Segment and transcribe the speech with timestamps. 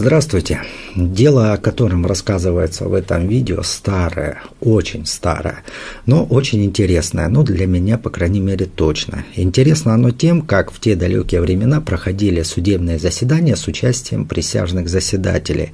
[0.00, 0.62] Здравствуйте.
[0.96, 5.62] Дело, о котором рассказывается в этом видео, старое, очень старое,
[6.06, 9.26] но очень интересное, ну для меня, по крайней мере, точно.
[9.36, 15.72] Интересно оно тем, как в те далекие времена проходили судебные заседания с участием присяжных заседателей,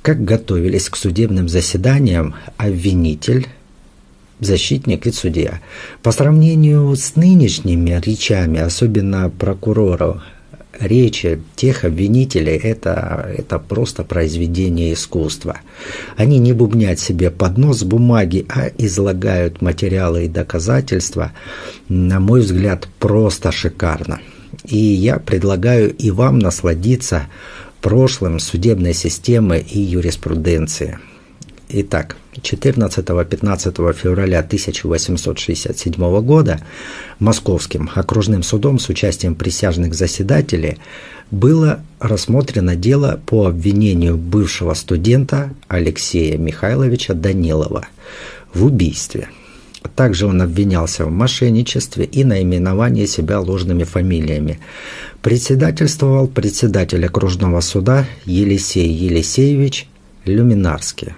[0.00, 3.48] как готовились к судебным заседаниям обвинитель,
[4.40, 5.60] защитник и судья.
[6.02, 10.22] По сравнению с нынешними речами, особенно прокуроров,
[10.82, 15.60] речи тех обвинителей это, это просто произведение искусства.
[16.16, 21.32] Они не бубнят себе под нос бумаги, а излагают материалы и доказательства,
[21.88, 24.20] на мой взгляд, просто шикарно.
[24.64, 27.28] И я предлагаю и вам насладиться
[27.80, 30.98] прошлым судебной системы и юриспруденции.
[31.74, 36.60] Итак, 14-15 февраля 1867 года
[37.18, 40.76] Московским окружным судом с участием присяжных заседателей
[41.30, 47.86] было рассмотрено дело по обвинению бывшего студента Алексея Михайловича Данилова
[48.52, 49.30] в убийстве.
[49.96, 54.60] Также он обвинялся в мошенничестве и наименовании себя ложными фамилиями.
[55.22, 59.88] Председательствовал председатель окружного суда Елисей Елисеевич
[60.26, 61.14] Люминарский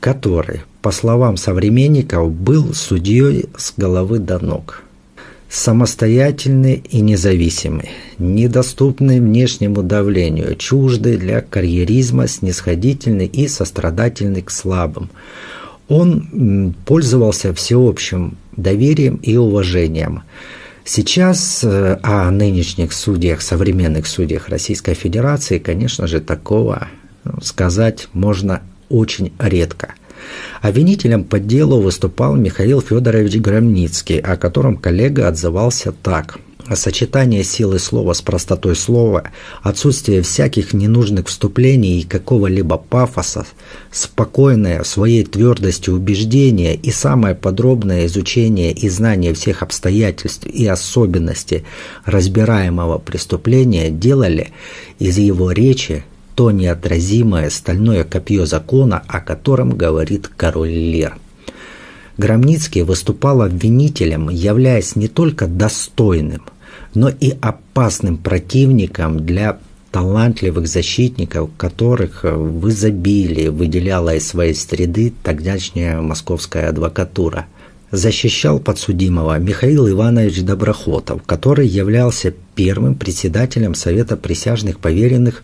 [0.00, 4.82] который, по словам современников, был судьей с головы до ног.
[5.48, 15.08] Самостоятельный и независимый, недоступный внешнему давлению, чуждый для карьеризма, снисходительный и сострадательный к слабым.
[15.88, 20.22] Он пользовался всеобщим доверием и уважением.
[20.84, 26.88] Сейчас э, о нынешних судьях, современных судьях Российской Федерации, конечно же, такого
[27.24, 29.94] ну, сказать можно очень редко.
[30.60, 36.38] Обвинителем по делу выступал Михаил Федорович Громницкий, о котором коллега отзывался так.
[36.74, 39.30] Сочетание силы слова с простотой слова,
[39.62, 43.46] отсутствие всяких ненужных вступлений и какого-либо пафоса,
[43.90, 51.64] спокойное своей твердостью убеждения и самое подробное изучение и знание всех обстоятельств и особенностей
[52.04, 54.48] разбираемого преступления делали
[54.98, 56.04] из его речи
[56.38, 61.16] то неотразимое стальное копье закона, о котором говорит король Лир.
[62.16, 66.42] Громницкий выступал обвинителем, являясь не только достойным,
[66.94, 69.58] но и опасным противником для
[69.90, 77.46] талантливых защитников, которых в изобилии выделяла из своей среды тогдашняя московская адвокатура.
[77.90, 85.42] Защищал подсудимого Михаил Иванович Доброхотов, который являлся первым председателем Совета присяжных поверенных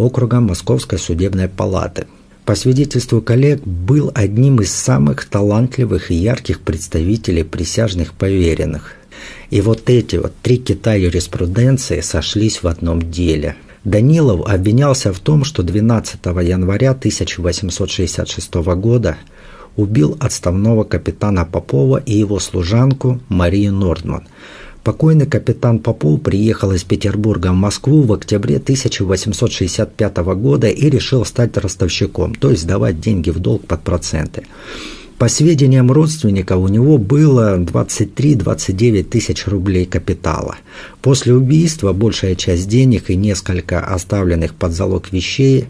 [0.00, 2.06] округа Московской судебной палаты.
[2.44, 8.94] По свидетельству коллег, был одним из самых талантливых и ярких представителей присяжных поверенных.
[9.50, 13.56] И вот эти вот три кита юриспруденции сошлись в одном деле.
[13.84, 19.16] Данилов обвинялся в том, что 12 января 1866 года
[19.76, 24.26] убил отставного капитана Попова и его служанку Марию Нордман–
[24.84, 31.56] Покойный капитан Попов приехал из Петербурга в Москву в октябре 1865 года и решил стать
[31.58, 34.44] ростовщиком, то есть давать деньги в долг под проценты.
[35.18, 40.56] По сведениям родственников, у него было 23-29 тысяч рублей капитала.
[41.02, 45.66] После убийства большая часть денег и несколько оставленных под залог вещей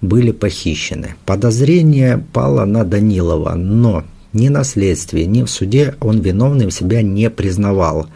[0.00, 1.14] были похищены.
[1.26, 4.04] Подозрение пало на Данилова, но
[4.36, 8.06] ни на следствии, ни в суде он виновным себя не признавал.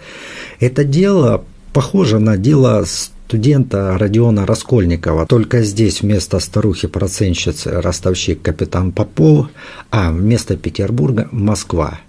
[0.60, 5.26] Это дело похоже на дело студента Родиона Раскольникова.
[5.26, 9.48] Только здесь вместо старухи-процентщицы ростовщик капитан Попов,
[9.90, 12.00] а вместо Петербурга– Москва.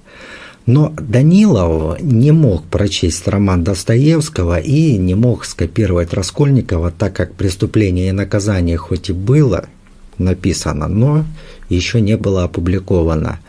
[0.65, 8.09] Но Данилов не мог прочесть роман Достоевского и не мог скопировать Раскольникова, так как преступление
[8.09, 9.65] и наказание хоть и было
[10.17, 11.25] написано, но
[11.69, 13.39] еще не было опубликовано.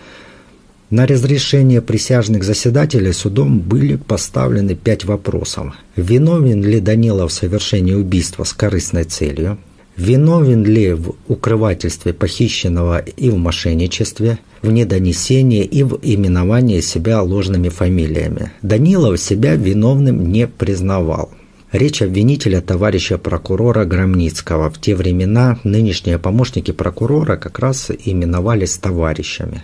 [0.92, 5.72] На разрешение присяжных заседателей судом были поставлены пять вопросов.
[5.96, 9.56] Виновен ли Данилов в совершении убийства с корыстной целью?
[9.96, 17.70] Виновен ли в укрывательстве похищенного и в мошенничестве, в недонесении и в именовании себя ложными
[17.70, 18.52] фамилиями?
[18.60, 21.30] Данилов себя виновным не признавал.
[21.72, 24.68] Речь обвинителя товарища прокурора Громницкого.
[24.68, 29.62] В те времена нынешние помощники прокурора как раз именовались товарищами.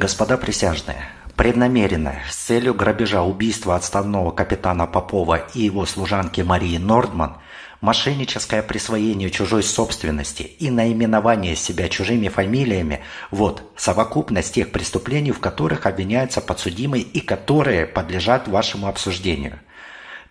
[0.00, 1.04] Господа присяжные,
[1.36, 7.36] преднамеренно, с целью грабежа убийства отставного капитана Попова и его служанки Марии Нордман,
[7.82, 15.84] мошенническое присвоение чужой собственности и наименование себя чужими фамилиями– вот совокупность тех преступлений, в которых
[15.84, 19.60] обвиняется подсудимый и которые подлежат вашему обсуждению.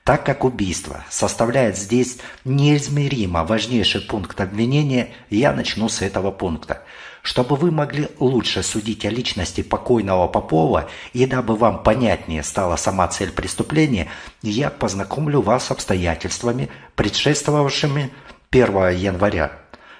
[0.03, 6.81] Так как убийство составляет здесь неизмеримо важнейший пункт обвинения, я начну с этого пункта.
[7.21, 13.07] Чтобы вы могли лучше судить о личности покойного Попова и дабы вам понятнее стала сама
[13.07, 14.07] цель преступления,
[14.41, 18.11] я познакомлю вас с обстоятельствами, предшествовавшими
[18.51, 19.51] 1 января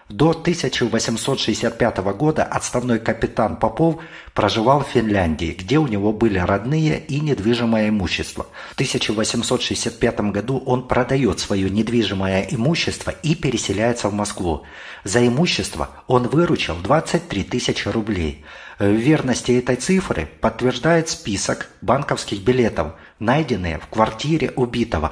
[0.10, 4.02] до 1865 года отставной капитан Попов
[4.34, 8.48] проживал в Финляндии, где у него были родные и недвижимое имущество.
[8.72, 14.64] В 1865 году он продает свое недвижимое имущество и переселяется в Москву.
[15.04, 18.44] За имущество он выручил 23 тысячи рублей.
[18.80, 25.12] В верности этой цифры подтверждает список банковских билетов, найденные в квартире убитого,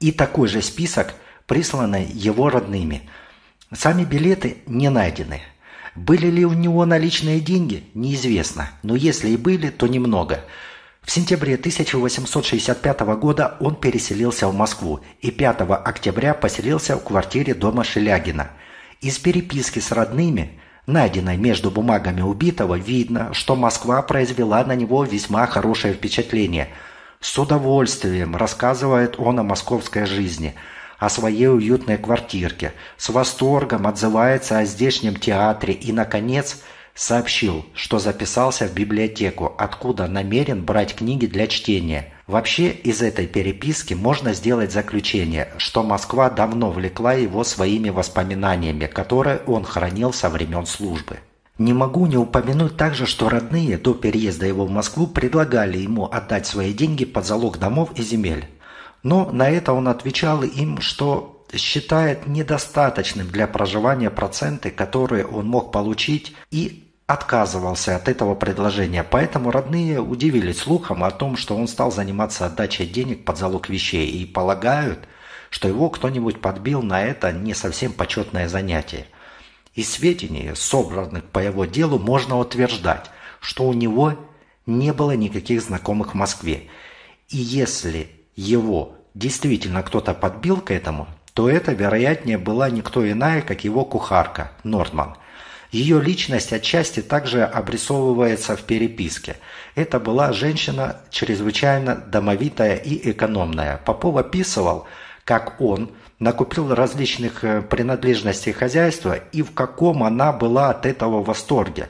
[0.00, 1.14] и такой же список,
[1.46, 3.08] присланный его родными–
[3.74, 5.40] Сами билеты не найдены.
[5.94, 10.44] Были ли у него наличные деньги, неизвестно, но если и были, то немного.
[11.02, 17.82] В сентябре 1865 года он переселился в Москву и 5 октября поселился в квартире дома
[17.82, 18.50] Шелягина.
[19.00, 25.46] Из переписки с родными, найденной между бумагами убитого, видно, что Москва произвела на него весьма
[25.46, 26.68] хорошее впечатление.
[27.20, 30.54] С удовольствием рассказывает он о московской жизни–
[31.02, 36.62] о своей уютной квартирке, с восторгом отзывается о здешнем театре и, наконец,
[36.94, 42.12] сообщил, что записался в библиотеку, откуда намерен брать книги для чтения.
[42.28, 49.40] Вообще из этой переписки можно сделать заключение, что Москва давно влекла его своими воспоминаниями, которые
[49.48, 51.18] он хранил со времен службы.
[51.58, 56.46] Не могу не упомянуть также, что родные до переезда его в Москву предлагали ему отдать
[56.46, 58.46] свои деньги под залог домов и земель.
[59.02, 65.72] Но на это он отвечал им, что считает недостаточным для проживания проценты, которые он мог
[65.72, 69.04] получить, и отказывался от этого предложения.
[69.04, 74.08] Поэтому родные удивились слухом о том, что он стал заниматься отдачей денег под залог вещей
[74.08, 75.00] и полагают,
[75.50, 79.06] что его кто-нибудь подбил на это не совсем почетное занятие.
[79.74, 83.10] Из сведений, собранных по его делу, можно утверждать,
[83.40, 84.14] что у него
[84.64, 86.68] не было никаких знакомых в Москве.
[87.28, 93.64] И если его действительно кто-то подбил к этому, то это, вероятнее, была никто иная, как
[93.64, 95.16] его кухарка, Нортман.
[95.70, 99.36] Ее личность отчасти также обрисовывается в переписке.
[99.74, 103.78] Это была женщина чрезвычайно домовитая и экономная.
[103.78, 104.86] Попов описывал,
[105.24, 111.24] как он накупил различных э, принадлежностей хозяйства и в каком она была от этого в
[111.24, 111.88] восторге.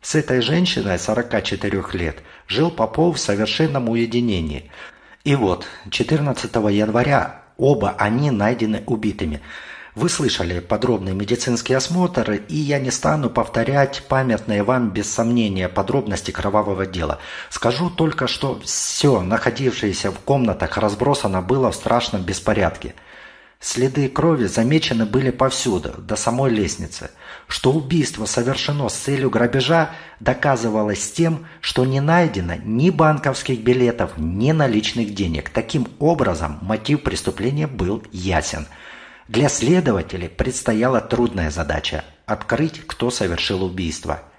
[0.00, 4.70] С этой женщиной 44 лет жил Попов в совершенном уединении–
[5.24, 9.40] и вот, 14 января оба они найдены убитыми.
[9.94, 16.30] Вы слышали подробный медицинский осмотр, и я не стану повторять памятные вам без сомнения подробности
[16.30, 17.18] кровавого дела.
[17.50, 22.94] Скажу только, что все, находившееся в комнатах, разбросано было в страшном беспорядке–
[23.62, 27.10] Следы крови замечены были повсюду, до самой лестницы.
[27.46, 34.52] Что убийство совершено с целью грабежа, доказывалось тем, что не найдено ни банковских билетов, ни
[34.52, 35.50] наличных денег.
[35.50, 38.66] Таким образом, мотив преступления был ясен.
[39.28, 44.22] Для следователей предстояла трудная задача– открыть, кто совершил убийство–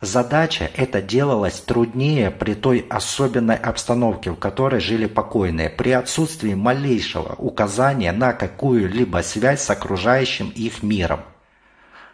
[0.00, 7.34] Задача эта делалась труднее при той особенной обстановке, в которой жили покойные, при отсутствии малейшего
[7.36, 11.20] указания на какую-либо связь с окружающим их миром.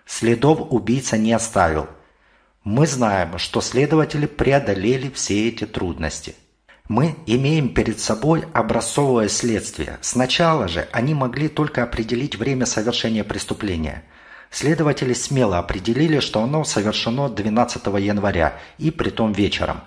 [0.05, 1.87] Следов убийца не оставил.
[2.65, 6.35] Мы знаем, что следователи преодолели все эти трудности.
[6.89, 9.99] Мы имеем перед собой образцовое следствие.
[10.01, 14.03] Сначала же они могли только определить время совершения преступления–
[14.51, 19.83] Следователи смело определили, что оно совершено 12 января и притом вечером.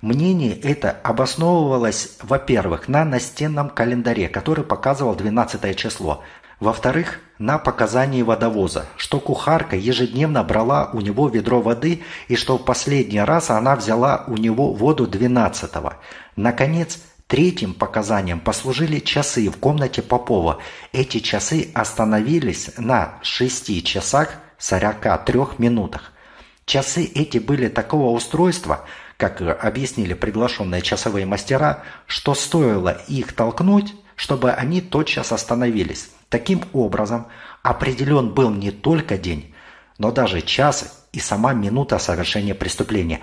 [0.00, 6.22] Мнение это обосновывалось, во-первых, на настенном календаре, который показывал 12 число,
[6.58, 12.64] во-вторых, на показании водовоза, что кухарка ежедневно брала у него ведро воды и что в
[12.64, 15.94] последний раз она взяла у него воду 12-го.
[16.36, 20.58] Наконец, Третьим показанием послужили часы в комнате Попова.
[20.92, 26.12] Эти часы остановились на 6 часах 43 минутах.
[26.66, 28.84] Часы эти были такого устройства,
[29.16, 36.10] как объяснили приглашенные часовые мастера, что стоило их толкнуть, чтобы они тотчас остановились.
[36.28, 37.26] Таким образом,
[37.62, 39.54] определен был не только день,
[39.98, 43.20] но даже час и сама минута совершения преступления.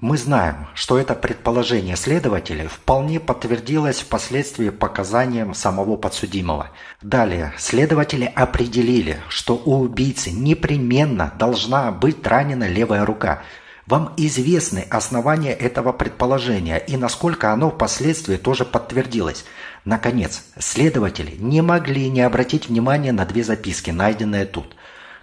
[0.00, 6.70] Мы знаем, что это предположение следователей вполне подтвердилось впоследствии показаниям самого подсудимого.
[7.02, 13.42] Далее, следователи определили, что у убийцы непременно должна быть ранена левая рука.
[13.86, 19.44] Вам известны основания этого предположения и насколько оно впоследствии тоже подтвердилось.
[19.84, 24.74] Наконец, следователи не могли не обратить внимания на две записки, найденные тут,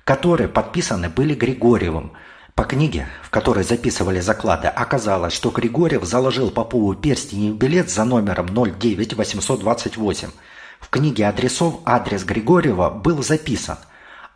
[0.04, 2.12] которые подписаны были Григорьевым.
[2.58, 8.04] По книге, в которой записывали заклады, оказалось, что Григорьев заложил Попову перстень и билет за
[8.04, 10.30] номером 09828.
[10.80, 13.78] В книге адресов адрес Григорьева был записан–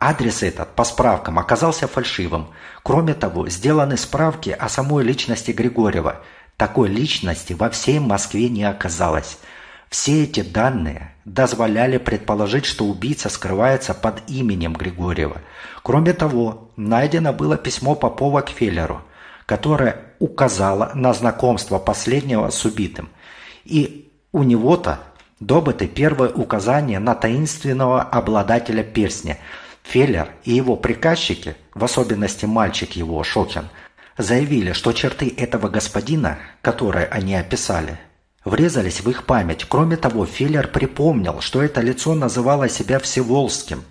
[0.04, 2.48] Адрес этот, по справкам, оказался фальшивым.
[2.82, 6.22] Кроме того, сделаны справки о самой личности Григорьева.
[6.56, 9.38] Такой личности во всей Москве не оказалось.
[9.92, 15.42] Все эти данные дозволяли предположить, что убийца скрывается под именем Григорьева.
[15.82, 19.02] Кроме того, найдено было письмо Попова к Феллеру,
[19.44, 23.10] которое указало на знакомство последнего с убитым.
[23.66, 25.00] И у него-то
[25.40, 29.36] добыты первые указания на таинственного обладателя перстня–
[29.82, 33.68] Феллер и его приказчики, в особенности мальчик его, Шокин,
[34.16, 37.98] заявили, что черты этого господина, которые они описали,
[38.44, 39.66] врезались в их память.
[39.68, 43.84] Кроме того, Феллер припомнил, что это лицо называло себя Всеволжским,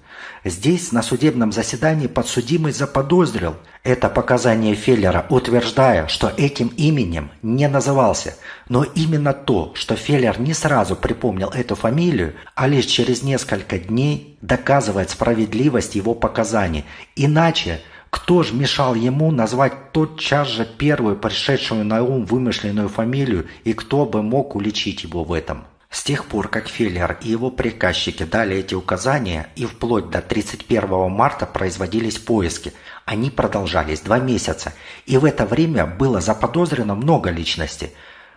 [0.44, 8.36] Здесь, на судебном заседании, подсудимый заподозрил это показание Феллера, утверждая, что этим именем не назывался.
[8.68, 14.40] Но именно то, что Феллер не сразу припомнил эту фамилию, а лишь через несколько дней,
[14.42, 16.86] доказывает справедливость его показаний.
[17.16, 17.80] Иначе
[18.12, 24.06] кто же мешал ему назвать тотчас же первую пришедшую на ум вымышленную фамилию и кто
[24.06, 25.64] бы мог уличить его в этом?
[25.90, 31.10] С тех пор, как Феллер и его приказчики дали эти указания, и вплоть до 31
[31.10, 32.74] марта производились поиски,
[33.06, 34.74] они продолжались два месяца,
[35.06, 37.92] и в это время было заподозрено много личностей,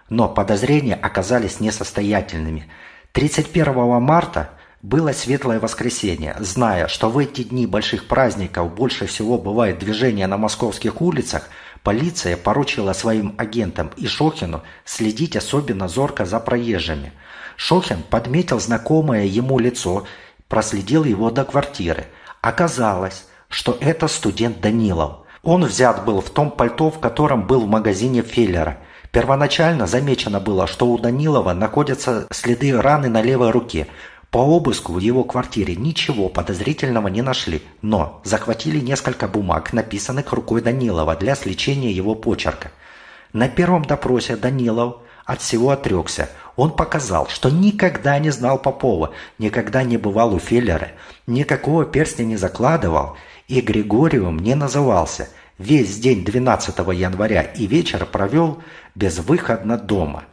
[0.09, 2.69] но подозрения оказались несостоятельными.
[3.13, 4.51] 31 марта
[4.85, 10.37] было светлое воскресенье, зная, что в эти дни больших праздников больше всего бывает движение на
[10.37, 11.49] московских улицах,
[11.83, 17.13] полиция поручила своим агентам и Шохину следить особенно зорко за проезжими–
[17.57, 20.05] Шохин подметил знакомое ему лицо,
[20.49, 22.07] проследил его до квартиры.
[22.41, 25.19] Оказалось, что это студент Данилов.
[25.43, 28.79] Он взят был в том пальто, в котором был в магазине Феллера.
[29.13, 33.87] Первоначально замечено было, что у Данилова находятся следы раны на левой руке.
[34.35, 40.61] По обыску в его квартире ничего подозрительного не нашли, но захватили несколько бумаг, написанных рукой
[40.61, 42.73] Данилова для сличения его почерка.
[43.33, 46.29] На первом допросе Данилов от всего отрекся.
[46.57, 50.91] Он показал, что никогда не знал Попова, никогда не бывал у Феллера,
[51.29, 55.29] никакого перстня не закладывал и Григориевым не назывался.
[55.59, 58.61] Весь день 12 января и вечер провел
[58.97, 60.25] безвыходно дома.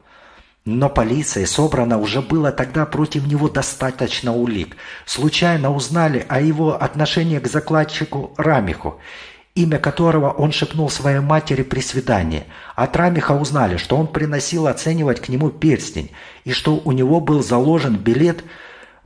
[0.63, 4.77] Но полиция собрана уже было тогда против него достаточно улик.
[5.06, 9.00] Случайно узнали о его отношении к закладчику Рамиху
[9.56, 12.46] имя которого он шепнул своей матери при свидании.
[12.75, 16.12] От Рамиха узнали, что он приносил оценивать к нему перстень,
[16.46, 18.44] и что у него был заложен билет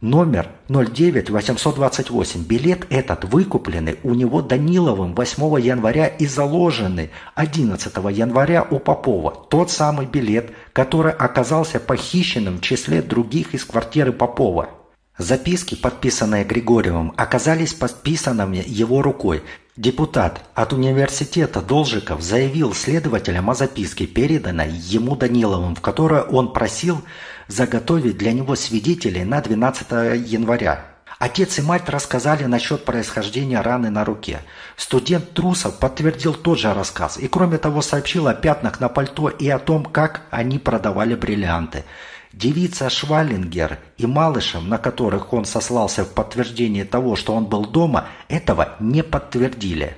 [0.09, 2.43] номер 09828.
[2.43, 9.31] Билет этот выкупленный у него Даниловым 8 января и заложенный 11 января у Попова.
[9.49, 14.69] Тот самый билет, который оказался похищенным в числе других из квартиры Попова.
[15.17, 19.43] Записки, подписанные Григорьевым, оказались подписанными его рукой.
[19.77, 27.01] Депутат от университета Должиков заявил следователям о записке, переданной ему Даниловым, в которой он просил
[27.47, 29.91] заготовить для него свидетелей на 12
[30.25, 30.85] января.
[31.19, 34.41] Отец и мать рассказали насчет происхождения раны на руке.
[34.75, 39.47] Студент Трусов подтвердил тот же рассказ и кроме того сообщил о пятнах на пальто и
[39.49, 41.83] о том, как они продавали бриллианты–
[42.35, 48.09] Девица Швалингер и Малышев, на которых он сослался в подтверждение того, что он был дома,
[48.27, 49.95] этого не подтвердили.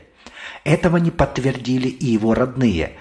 [0.64, 2.92] Этого не подтвердили и его родные.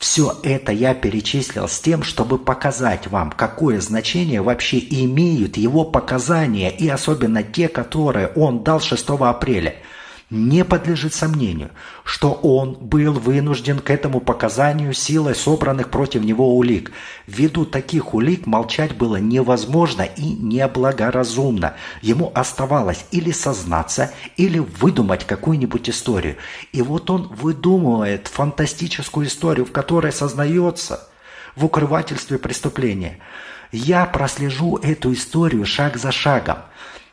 [0.00, 6.70] Все это я перечислил с тем, чтобы показать вам, какое значение вообще имеют его показания
[6.70, 9.76] и особенно те, которые он дал 6 апреля–
[10.30, 11.70] не подлежит сомнению,
[12.04, 16.92] что он был вынужден к этому показанию силой собранных против него улик.
[17.26, 21.74] Ввиду таких улик молчать было невозможно и неблагоразумно.
[22.00, 26.36] Ему оставалось или сознаться, или выдумать какую-нибудь историю.
[26.72, 31.08] И вот он выдумывает фантастическую историю, в которой сознается
[31.56, 33.18] в укрывательстве преступления.
[33.72, 36.58] Я прослежу эту историю шаг за шагом.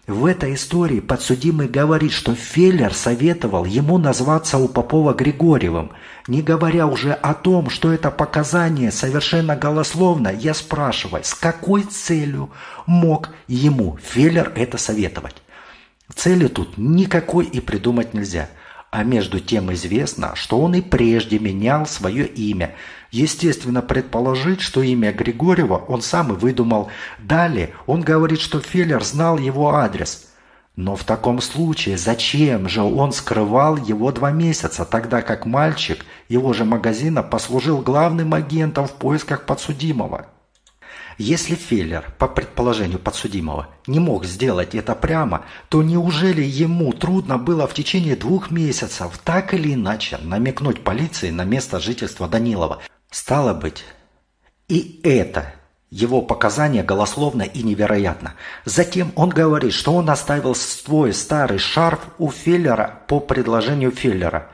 [0.07, 5.91] В этой истории подсудимый говорит, что Феллер советовал ему назваться у Попова Григорьевым.
[6.29, 12.51] Не говоря уже о том, что это показание совершенно голословно, я спрашиваю, с какой целью
[12.85, 15.35] мог ему Феллер это советовать?
[16.15, 18.49] Цели тут никакой и придумать нельзя.
[18.89, 22.75] А между тем известно, что он и прежде менял свое имя.
[23.11, 26.89] Естественно, предположить, что имя Григорьева он сам и выдумал.
[27.19, 30.27] Далее он говорит, что Феллер знал его адрес.
[30.77, 36.53] Но в таком случае зачем же он скрывал его два месяца, тогда как мальчик его
[36.53, 40.27] же магазина послужил главным агентом в поисках подсудимого?
[41.17, 47.65] Если Феллер, по предположению подсудимого, не мог сделать это прямо, то неужели ему трудно было
[47.65, 52.83] в течение двух месяцев так или иначе намекнуть полиции на место жительства Данилова?
[53.09, 53.83] Стало быть,
[54.67, 55.53] и это
[55.89, 58.35] его показания голословно и невероятно.
[58.65, 64.51] Затем он говорит, что он оставил свой старый шарф у Феллера по предложению Феллера.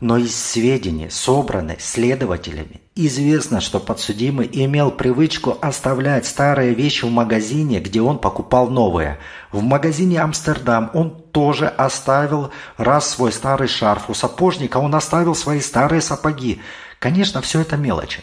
[0.00, 7.80] Но из сведений, собранных следователями, известно, что подсудимый имел привычку оставлять старые вещи в магазине,
[7.80, 9.18] где он покупал новые.
[9.52, 14.08] В магазине «Амстердам» он тоже оставил раз свой старый шарф.
[14.08, 16.62] У сапожника он оставил свои старые сапоги.
[16.98, 18.22] Конечно, все это мелочи.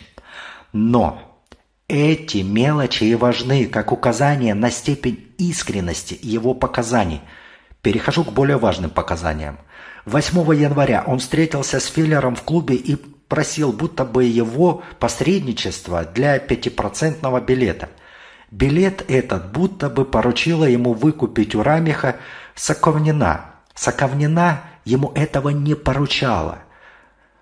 [0.73, 1.21] Но
[1.87, 7.21] эти мелочи и важны, как указание на степень искренности его показаний.
[7.83, 9.59] Перехожу к более важным показаниям.
[10.07, 16.39] 8 января он встретился с Филлером в клубе и просил будто бы его посредничество для
[16.39, 17.89] пятипроцентного билета.
[18.49, 22.15] Билет этот будто бы поручила ему выкупить у Рамиха
[22.55, 23.55] Соковнина.
[23.75, 26.59] Соковнина ему этого не поручала.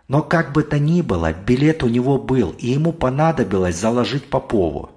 [0.07, 4.89] Но как бы то ни было, билет у него был, и ему понадобилось заложить Попову.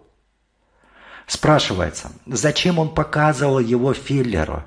[1.27, 4.65] Спрашивается, зачем он показывал его Филлеру?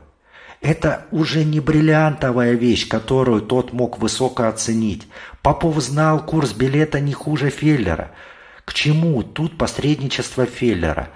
[0.61, 5.07] Это уже не бриллиантовая вещь, которую тот мог высоко оценить.
[5.41, 8.11] Попов знал курс билета не хуже Феллера.
[8.63, 11.09] К чему тут посредничество Феллера?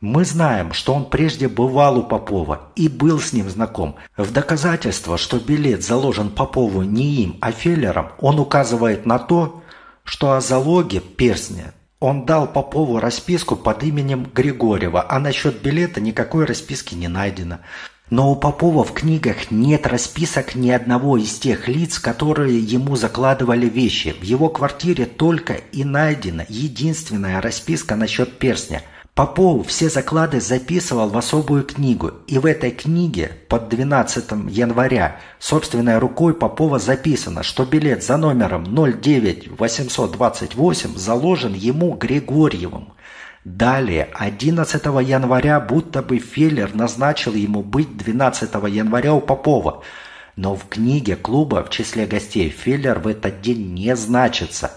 [0.00, 3.96] Мы знаем, что он прежде бывал у Попова и был с ним знаком.
[4.16, 9.62] В доказательство, что билет заложен Попову не им, а Феллером, он указывает на то,
[10.04, 16.46] что о залоге перстня он дал Попову расписку под именем Григорьева, а насчет билета никакой
[16.46, 17.60] расписки не найдено.
[18.12, 23.66] Но у Попова в книгах нет расписок ни одного из тех лиц, которые ему закладывали
[23.66, 24.14] вещи.
[24.20, 28.82] В его квартире только и найдена единственная расписка насчет перстня.
[29.14, 35.96] Попов все заклады записывал в особую книгу, и в этой книге под 12 января собственной
[35.96, 42.92] рукой Попова записано, что билет за номером 09828 заложен ему Григорьевым.
[43.44, 49.82] Далее, 11 января будто бы Феллер назначил ему быть 12 января у Попова.
[50.36, 54.70] Но в книге клуба в числе гостей Феллер в этот день не значится.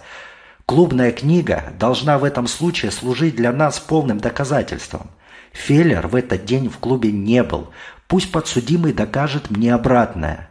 [0.65, 5.12] Клубная книга должна в этом случае служить для нас полным доказательством.
[5.51, 7.69] Феллер в этот день в клубе не был.
[8.08, 10.49] Пусть подсудимый докажет мне обратное.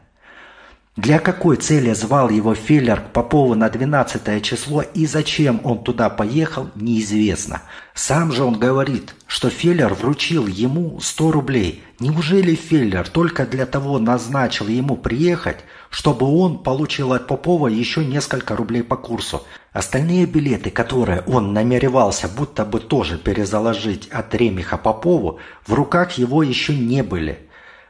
[0.96, 6.08] Для какой цели звал его Феллер к Попову на 12 число и зачем он туда
[6.08, 7.62] поехал, неизвестно.
[7.94, 11.82] Сам же он говорит, что Феллер вручил ему 100 рублей.
[11.98, 18.54] Неужели Феллер только для того назначил ему приехать, чтобы он получил от Попова еще несколько
[18.54, 19.42] рублей по курсу?
[19.72, 26.44] Остальные билеты, которые он намеревался будто бы тоже перезаложить от Ремиха Попову, в руках его
[26.44, 27.40] еще не были–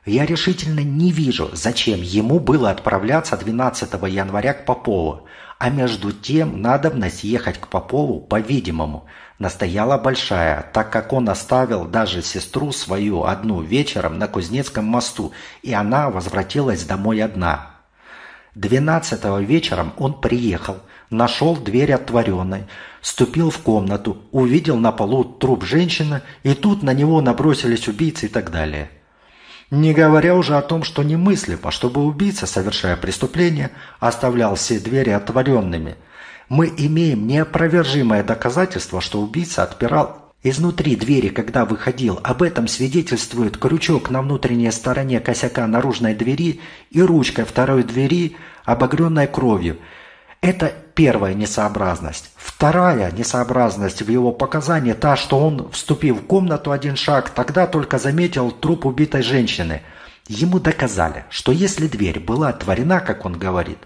[0.07, 5.27] я решительно не вижу, зачем ему было отправляться 12 января к Попову,
[5.59, 9.07] а между тем надобность ехать к Попову, по-видимому,
[9.38, 15.73] настояла большая, так как он оставил даже сестру свою одну вечером на Кузнецком мосту, и
[15.73, 17.71] она возвратилась домой одна.
[18.57, 20.77] 12 вечером он приехал,
[21.09, 22.67] нашел дверь отворенной,
[23.01, 28.29] ступил в комнату, увидел на полу труп женщины, и тут на него набросились убийцы и
[28.29, 28.90] так далее.
[29.74, 35.96] Не говоря уже о том, что немыслимо, чтобы убийца, совершая преступление, оставлял все двери отворенными.
[36.48, 42.20] Мы имеем неопровержимое доказательство, что убийца отпирал изнутри двери, когда выходил.
[42.22, 46.60] Об этом свидетельствует крючок на внутренней стороне косяка наружной двери
[46.92, 49.78] и ручка второй двери, обогренной кровью–
[50.44, 52.30] это первая несообразность.
[52.37, 57.98] Вторая несообразность в его показании та, что он, вступив в комнату один шаг, тогда только
[57.98, 59.80] заметил труп убитой женщины.
[60.28, 63.78] Ему доказали, что если дверь была отворена, как он говорит,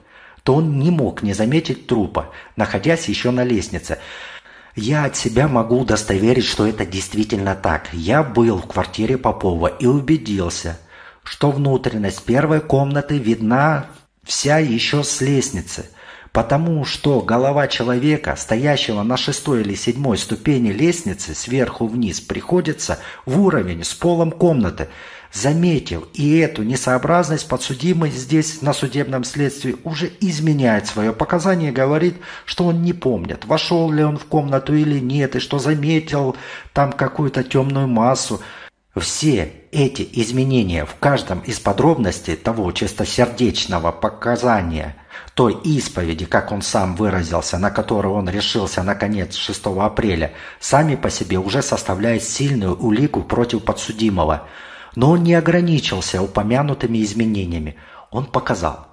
[0.42, 3.98] то он не мог не заметить трупа, находясь еще на лестнице.
[4.74, 7.88] Я от себя могу удостоверить, что это действительно так.
[7.92, 10.76] Я был в квартире Попова и убедился,
[11.22, 13.86] что внутренность первой комнаты видна
[14.24, 15.86] вся еще с лестницы–
[16.32, 23.40] Потому что голова человека, стоящего на шестой или седьмой ступени лестницы сверху вниз, приходится в
[23.40, 24.88] уровень с полом комнаты.
[25.32, 32.16] Заметив и эту несообразность, подсудимый здесь на судебном следствии уже изменяет свое показание и говорит,
[32.46, 36.34] что он не помнит, вошел ли он в комнату или нет, и что заметил
[36.72, 38.40] там какую-то темную массу.
[38.98, 44.96] Все эти изменения в каждом из подробностей того чистосердечного показания–
[45.38, 51.10] той исповеди, как он сам выразился, на которую он решился наконец 6 апреля, сами по
[51.10, 54.48] себе уже составляют сильную улику против подсудимого.
[54.96, 57.76] Но он не ограничился упомянутыми изменениями.
[58.10, 58.87] Он показал,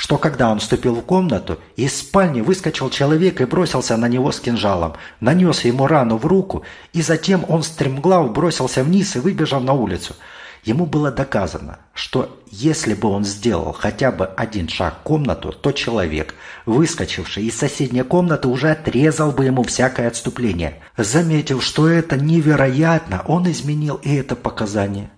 [0.00, 4.40] что когда он вступил в комнату, из спальни выскочил человек и бросился на него с
[4.40, 6.62] кинжалом, нанес ему рану в руку,
[6.94, 10.14] и затем он стремглав бросился вниз и выбежал на улицу–
[10.62, 15.72] Ему было доказано, что если бы он сделал хотя бы один шаг в комнату, то
[15.72, 16.34] человек,
[16.66, 20.82] выскочивший из соседней комнаты, уже отрезал бы ему всякое отступление.
[20.98, 25.10] Заметив, что это невероятно, он изменил и это показание.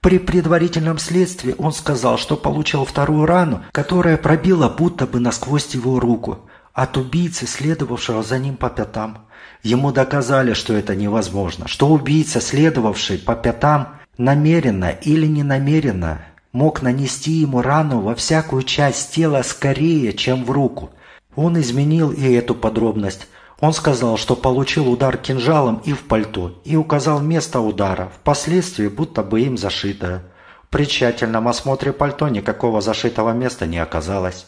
[0.00, 5.98] При предварительном следствии он сказал, что получил вторую рану, которая пробила будто бы насквозь его
[5.98, 9.26] руку, от убийцы, следовавшего за ним по пятам.
[9.64, 16.20] Ему доказали, что это невозможно, что убийца, следовавший по пятам, намеренно или ненамеренно
[16.52, 20.90] мог нанести ему рану во всякую часть тела скорее, чем в руку.
[21.34, 23.26] Он изменил и эту подробность.
[23.60, 29.22] Он сказал, что получил удар кинжалом и в пальто, и указал место удара, впоследствии будто
[29.22, 30.22] бы им зашитое.
[30.70, 34.46] При тщательном осмотре пальто никакого зашитого места не оказалось.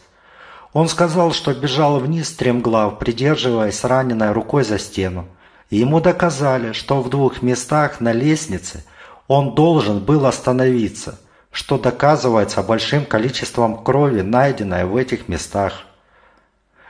[0.73, 5.27] Он сказал, что бежал вниз стремглав, придерживаясь раненой рукой за стену.
[5.70, 8.85] Ему доказали, что в двух местах на лестнице–
[9.31, 11.20] он должен был остановиться,
[11.53, 15.85] что доказывается большим количеством крови, найденной в этих местах.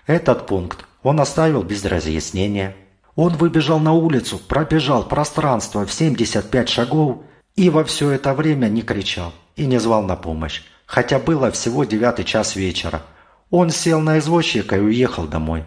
[0.07, 2.77] Этот пункт он оставил без разъяснения.
[3.17, 7.19] Он выбежал на улицу, пробежал пространство в 75 шагов
[7.57, 11.85] и во все это время не кричал и не звал на помощь, хотя было всего
[11.85, 13.03] девятый час вечера.
[13.51, 15.65] Он сел на извозчика и уехал домой.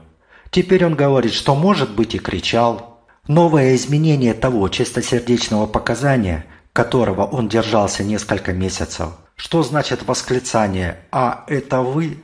[0.49, 3.01] Теперь он говорит, что может быть и кричал.
[3.27, 9.09] Новое изменение того чистосердечного показания которого он держался несколько месяцев.
[9.35, 12.17] Что значит восклицание «А это вы?»,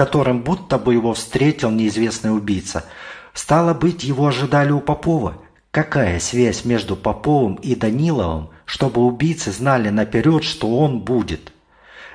[0.00, 2.86] которым будто бы его встретил неизвестный убийца.
[3.34, 5.42] Стало быть, его ожидали у Попова.
[5.70, 11.52] Какая связь между Поповым и Даниловым, чтобы убийцы знали наперед, что он будет?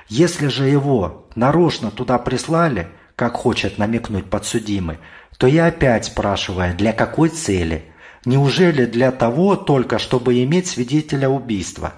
[0.08, 4.98] Если же его нарочно туда прислали, как хочет намекнуть подсудимый,
[5.38, 7.84] то я опять спрашиваю, для какой цели–
[8.24, 11.92] Неужели для того только, чтобы иметь свидетеля убийства?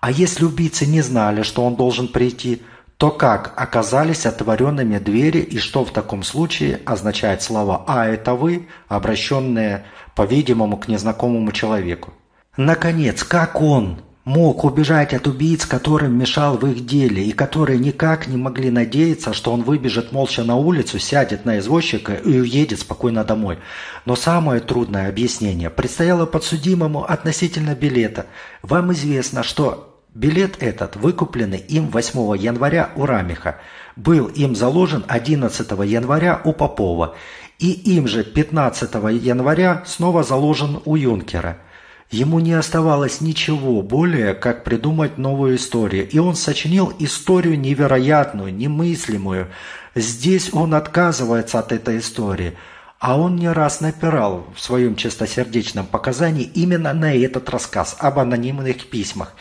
[0.00, 2.62] А если убийцы не знали, что он должен прийти,
[3.02, 8.68] то как оказались отворенными двери и что в таком случае означает слова «а это вы»,
[8.86, 12.12] обращенные, по-видимому, к незнакомому человеку?
[12.56, 18.28] Наконец, как он мог убежать от убийц, которым мешал в их деле, и которые никак
[18.28, 23.24] не могли надеяться, что он выбежит молча на улицу, сядет на извозчика и уедет спокойно
[23.24, 23.58] домой.
[24.04, 28.26] Но самое трудное объяснение предстояло подсудимому относительно билета.
[28.62, 33.58] Вам известно, что билет этот, выкупленный им 8 января у Рамиха,
[33.96, 37.16] был им заложен 11 января у Попова,
[37.58, 41.58] и им же 15 января снова заложен у Юнкера–
[42.12, 49.48] Ему не оставалось ничего более, как придумать новую историю, и он сочинил историю невероятную, немыслимую.
[49.94, 52.58] Здесь он отказывается от этой истории,
[52.98, 58.90] а он не раз напирал в своем чистосердечном показании именно на этот рассказ об анонимных
[58.90, 59.34] письмах.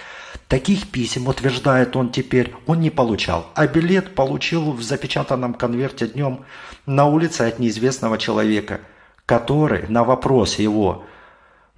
[0.51, 6.45] Таких писем, утверждает он теперь, он не получал, а билет получил в запечатанном конверте днем
[6.85, 8.81] на улице от неизвестного человека,
[9.25, 11.05] который на вопрос его–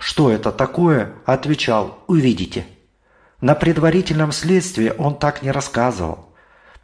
[0.03, 2.65] что это такое, отвечал «Увидите».
[3.39, 6.25] На предварительном следствии он так не рассказывал.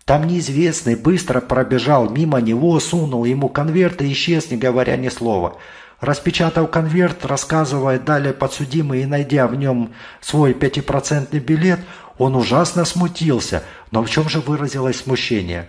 [0.06, 5.58] Там неизвестный быстро пробежал мимо него, сунул ему конверт и исчез, не говоря ни слова.
[6.02, 11.80] Распечатав конверт, рассказывая далее подсудимый и найдя в нем свой пятипроцентный билет,
[12.18, 13.64] он ужасно смутился.
[13.92, 15.68] Но в чем же выразилось смущение?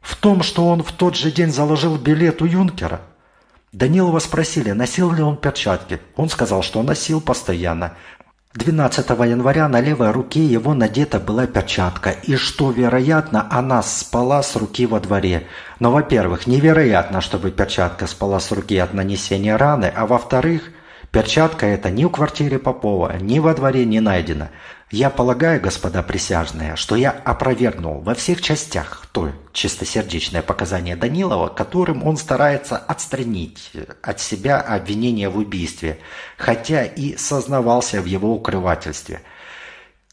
[0.00, 3.00] В том, что он в тот же день заложил билет у юнкера–
[3.72, 5.98] Данилова спросили, носил ли он перчатки.
[6.16, 7.96] Он сказал, что носил постоянно.
[8.54, 14.56] 12 января на левой руке его надета была перчатка, и что, вероятно, она спала с
[14.56, 15.46] руки во дворе.
[15.80, 20.64] Но, во-первых, невероятно, чтобы перчатка спала с руки от нанесения раны, а во-вторых,
[21.10, 24.50] перчатка эта ни в квартире Попова, ни во дворе не найдена.
[24.92, 32.06] Я полагаю, господа присяжные, что я опровергнул во всех частях то чистосердечное показание Данилова, которым
[32.06, 35.98] он старается отстранить от себя обвинение в убийстве,
[36.36, 39.22] хотя и сознавался в его укрывательстве.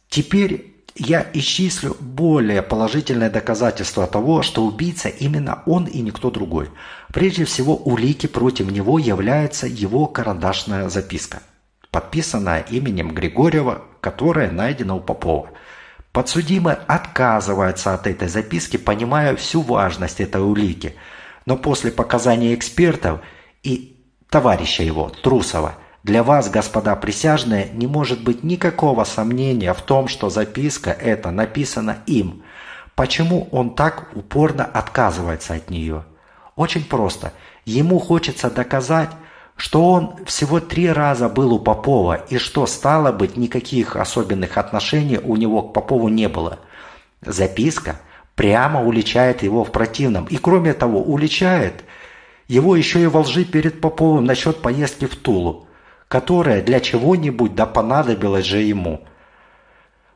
[0.08, 6.70] Теперь я исчислю более положительное доказательство того, что убийца именно он и никто другой.
[7.14, 11.42] Прежде всего, улики против него является его карандашная записка
[11.92, 15.50] подписанная именем Григорьева, которая найдена у Попова.
[16.12, 20.96] Подсудимый отказывается от этой записки, понимая всю важность этой улики.
[21.46, 23.22] Но после показаний экспертов
[23.64, 30.08] и товарища его, Трусова, для вас, господа присяжные, не может быть никакого сомнения в том,
[30.08, 32.44] что записка эта написана им.
[32.96, 36.06] Почему он так упорно отказывается от нее?
[36.56, 37.34] Очень просто.
[37.66, 39.10] Ему хочется доказать,
[39.60, 45.20] что он всего три раза был у Попова и что, стало быть, никаких особенных отношений
[45.22, 46.60] у него к Попову не было.
[47.22, 48.00] Записка
[48.36, 50.28] прямо уличает его в противном.
[50.28, 51.84] И кроме того, уличает
[52.48, 55.68] его еще и во лжи перед Поповым насчет поездки в Тулу,
[56.08, 59.02] которая для чего-нибудь да понадобилась же ему.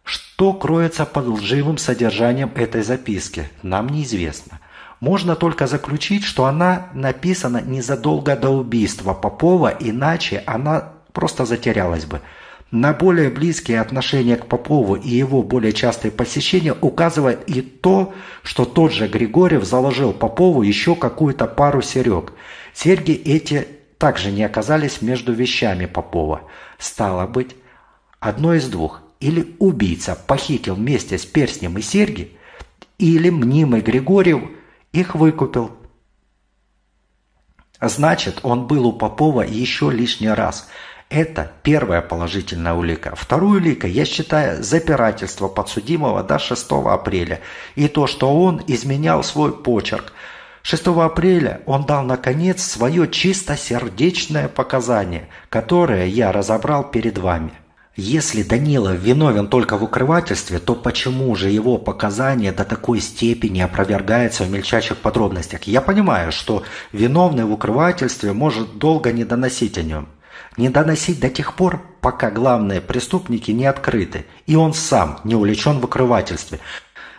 [0.05, 4.61] Что кроется под лживым содержанием этой записки, нам неизвестно.
[5.03, 12.21] Можно только заключить, что она написана незадолго до убийства Попова, иначе она просто затерялась бы.
[12.71, 18.13] На более близкие отношения к Попову и его более частые посещения указывает и то,
[18.43, 22.31] что тот же Григорьев заложил Попову еще какую-то пару серег.
[22.73, 26.43] Серьги эти также не оказались между вещами Попова.
[26.77, 27.57] Стало быть,
[28.21, 29.01] одно из двух.
[29.19, 32.31] Или убийца похитил вместе с перстнем и серьги,
[32.97, 34.43] или мнимый Григорьев–
[34.93, 35.71] их выкупил.
[37.81, 40.69] Значит, он был у Попова еще лишний раз.
[41.09, 43.13] Это первая положительная улика.
[43.15, 47.41] Вторую улика я считаю запирательство подсудимого до 6 апреля
[47.75, 50.13] и то, что он изменял свой почерк.
[50.61, 57.51] 6 апреля он дал, наконец, свое чистосердечное показание, которое я разобрал перед вами.
[57.95, 64.45] Если Данилов виновен только в укрывательстве, то почему же его показания до такой степени опровергаются
[64.45, 65.63] в мельчайших подробностях?
[65.65, 70.09] Я понимаю, что виновный в укрывательстве может долго не доносить о нем.
[70.57, 75.79] Не доносить до тех пор, пока главные преступники не открыты, и он сам не увлечен
[75.79, 76.61] в укрывательстве.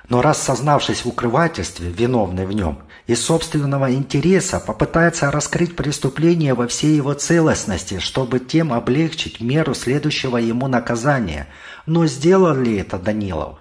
[0.09, 6.67] Но раз сознавшись в укрывательстве, виновный в нем, из собственного интереса попытается раскрыть преступление во
[6.67, 11.49] всей его целостности, чтобы тем облегчить меру следующего ему наказания.
[11.85, 13.59] Но сделал ли это Данилов?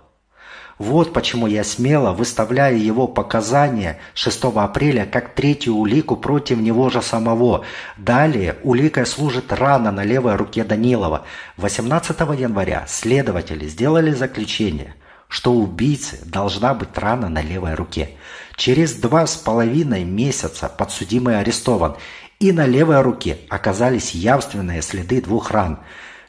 [0.79, 7.01] Вот почему я смело выставляю его показания 6 апреля как третью улику против него же
[7.01, 7.63] самого.
[7.97, 11.25] Далее уликой служит рана на левой руке Данилова.
[11.57, 14.95] 18 января следователи сделали заключение,
[15.27, 18.11] что у убийцы должна быть рана на левой руке.
[18.55, 21.95] Через два с половиной месяца подсудимый арестован,
[22.39, 25.79] и на левой руке оказались явственные следы двух ран.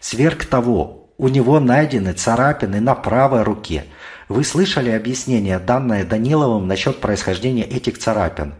[0.01, 3.85] Сверх того, у него найдены царапины на правой руке.
[4.29, 8.55] Вы слышали объяснение, данное Даниловым насчет происхождения этих царапин,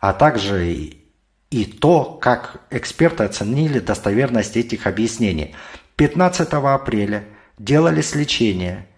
[0.00, 0.66] а также
[1.50, 5.54] и то, как эксперты оценили достоверность этих объяснений.
[5.96, 7.24] 15 апреля
[7.58, 8.88] делались лечение,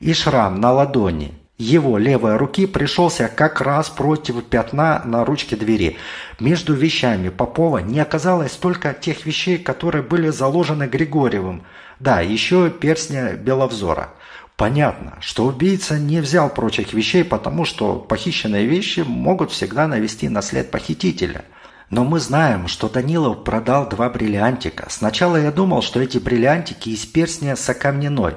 [0.00, 5.96] и шрам на ладони– его левой руки пришелся как раз против пятна на ручке двери.
[6.38, 11.62] Между вещами Попова не оказалось только тех вещей, которые были заложены Григорьевым.
[11.98, 14.10] Да, еще перстня Беловзора.
[14.56, 20.42] Понятно, что убийца не взял прочих вещей, потому что похищенные вещи могут всегда навести на
[20.42, 21.44] след похитителя.
[21.88, 24.86] Но мы знаем, что Данилов продал два бриллиантика.
[24.90, 28.34] Сначала я думал, что эти бриллиантики из перстня с окамненой.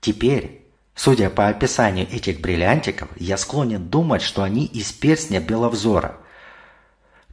[0.00, 0.57] Теперь
[0.98, 6.16] Судя по описанию этих бриллиантиков, я склонен думать, что они из перстня Беловзора.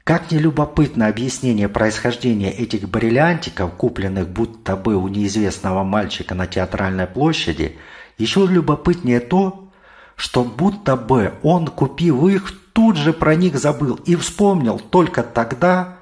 [0.04, 7.08] Как не любопытно объяснение происхождения этих бриллиантиков, купленных будто бы у неизвестного мальчика на театральной
[7.08, 7.80] площади,
[8.20, 9.68] еще любопытнее то,
[10.16, 15.98] что будто бы он, купив их, тут же про них забыл и вспомнил только тогда,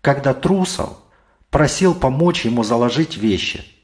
[0.00, 0.96] когда Трусов
[1.50, 3.66] просил помочь ему заложить вещи–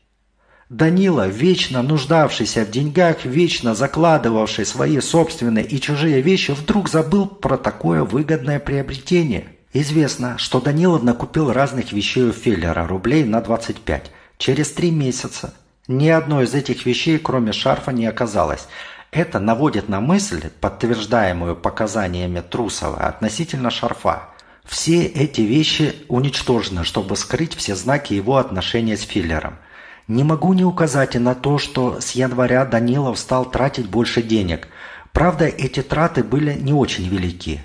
[0.73, 7.59] Данила, вечно нуждавшийся в деньгах, вечно закладывавший свои собственные и чужие вещи, вдруг забыл про
[7.59, 9.49] такое выгодное приобретение.
[9.75, 14.11] Известно, что Данилов накупил разных вещей у Феллера рублей на 25.
[14.39, 15.53] Через три месяца
[15.89, 18.67] ни одной из этих вещей, кроме шарфа, не оказалось.
[19.11, 24.31] Это наводит на мысль, подтверждаемую показаниями Трусова относительно шарфа.
[24.65, 29.59] Все эти вещи уничтожены, чтобы скрыть все знаки его отношения с Филлером–
[30.09, 34.67] Не могу не указать и на то, что с января Данилов стал тратить больше денег.
[35.13, 37.61] Правда, эти траты были не очень велики.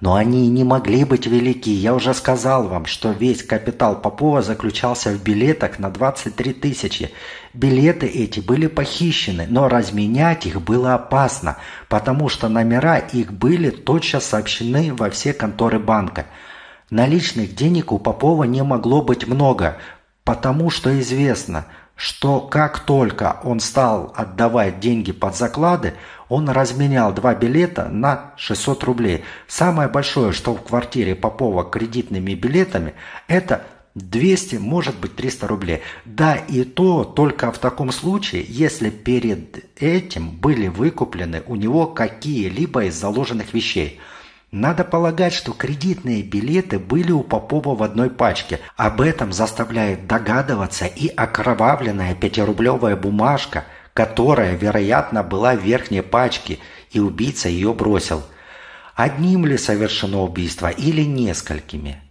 [0.00, 1.70] Но они не могли быть велики.
[1.70, 7.12] Я уже сказал вам, что весь капитал Попова заключался в билетах на 23 тысячи.
[7.54, 14.24] Билеты эти были похищены, но разменять их было опасно, потому что номера их были тотчас
[14.24, 16.26] сообщены во все конторы банка.
[16.90, 19.76] Наличных денег у Попова не могло быть много,
[20.24, 25.94] потому что известно– что как только он стал отдавать деньги под заклады,
[26.28, 29.24] он разменял два билета на 600 рублей.
[29.46, 32.94] Самое большое, что в квартире Попова кредитными билетами,
[33.28, 35.80] это 200, может быть 300 рублей.
[36.04, 42.84] Да, и то только в таком случае, если перед этим были выкуплены у него какие-либо
[42.84, 44.00] из заложенных вещей–
[44.52, 48.60] надо полагать, что кредитные билеты были у Попова в одной пачке.
[48.76, 56.58] Об этом заставляет догадываться и окровавленная пятирублевая бумажка, которая, вероятно, была в верхней пачке,
[56.90, 58.22] и убийца ее бросил.
[58.94, 62.02] Одним ли совершено убийство или несколькими?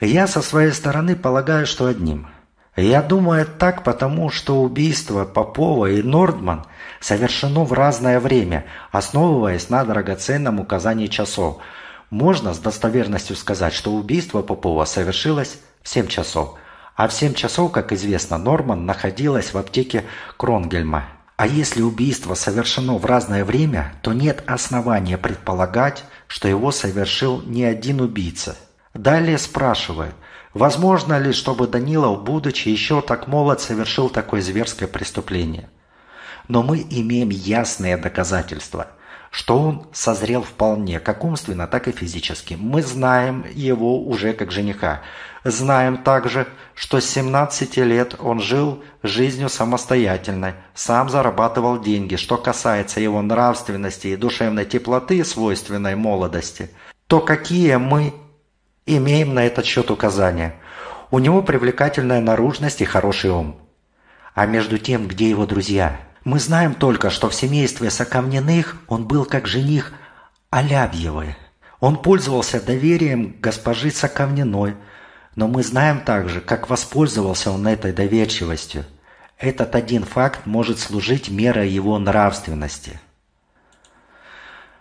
[0.00, 2.28] Я со своей стороны полагаю, что одним–
[2.80, 6.64] я думаю так, потому что убийство Попова и Нордман
[7.00, 11.58] совершено в разное время, основываясь на драгоценном указании часов.
[12.10, 16.54] Можно с достоверностью сказать, что убийство Попова совершилось в 7 часов,
[16.94, 20.04] а в 7 часов, как известно, Норман находилась в аптеке
[20.36, 21.04] Кронгельма.
[21.36, 27.64] А если убийство совершено в разное время, то нет основания предполагать, что его совершил не
[27.64, 28.56] один убийца.
[28.92, 30.14] Далее спрашивают–
[30.54, 35.68] Возможно ли, чтобы Данилов, будучи еще так молод, совершил такое зверское преступление?
[36.48, 38.88] Но мы имеем ясные доказательства,
[39.30, 42.56] что он созрел вполне, как умственно, так и физически.
[42.58, 45.02] Мы знаем его уже как жениха.
[45.44, 52.16] Знаем также, что с 17 лет он жил жизнью самостоятельной, сам зарабатывал деньги.
[52.16, 56.70] Что касается его нравственности и душевной теплоты, свойственной молодости,
[57.06, 58.14] то какие мы
[58.90, 60.54] Имеем на этот счет указания.
[61.10, 63.60] У него привлекательная наружность и хороший ум.
[64.34, 66.00] А между тем, где его друзья?
[66.24, 69.92] Мы знаем только, что в семействе Соковниных он был как жених
[70.48, 71.36] Алябьевой.
[71.80, 74.74] Он пользовался доверием госпожи Соковниной,
[75.36, 78.86] но мы знаем также, как воспользовался он этой доверчивостью.
[79.36, 82.98] Этот один факт может служить мерой его нравственности.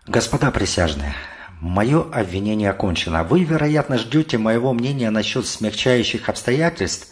[0.08, 1.14] Господа присяжные,
[1.60, 3.24] Мое обвинение окончено.
[3.24, 7.12] Вы, вероятно, ждете моего мнения насчет смягчающих обстоятельств,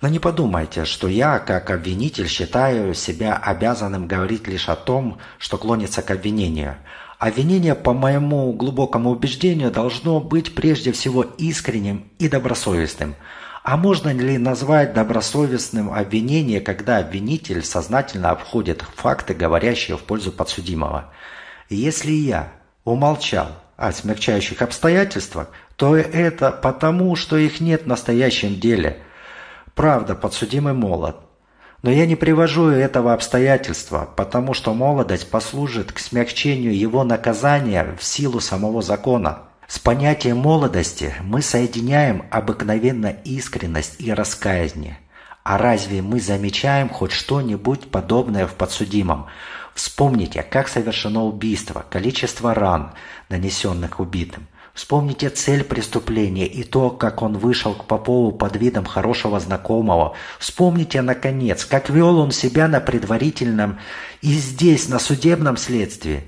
[0.00, 5.58] но не подумайте, что я, как обвинитель, считаю себя обязанным говорить лишь о том, что
[5.58, 6.76] клонится к обвинению.
[7.18, 13.16] Обвинение, по моему глубокому убеждению, должно быть прежде всего искренним и добросовестным.
[13.64, 21.12] А можно ли назвать добросовестным обвинение, когда обвинитель сознательно обходит факты, говорящие в пользу подсудимого?
[21.68, 22.52] Если я
[22.84, 29.02] умолчал о смягчающих обстоятельствах, то это потому, что их нет в настоящем деле.
[29.74, 31.16] Правда, подсудимый молод.
[31.82, 38.04] Но я не привожу этого обстоятельства, потому что молодость послужит к смягчению его наказания в
[38.04, 39.48] силу самого закона.
[39.66, 45.00] С понятием молодости мы соединяем обыкновенно искренность и раскаяние.
[45.42, 49.26] А разве мы замечаем хоть что-нибудь подобное в подсудимом?
[49.74, 52.92] Вспомните, как совершено убийство, количество ран,
[53.28, 54.46] нанесенных убитым.
[54.74, 60.14] Вспомните цель преступления и то, как он вышел к Попову под видом хорошего знакомого.
[60.38, 63.78] Вспомните, наконец, как вел он себя на предварительном
[64.22, 66.24] и здесь, на судебном следствии.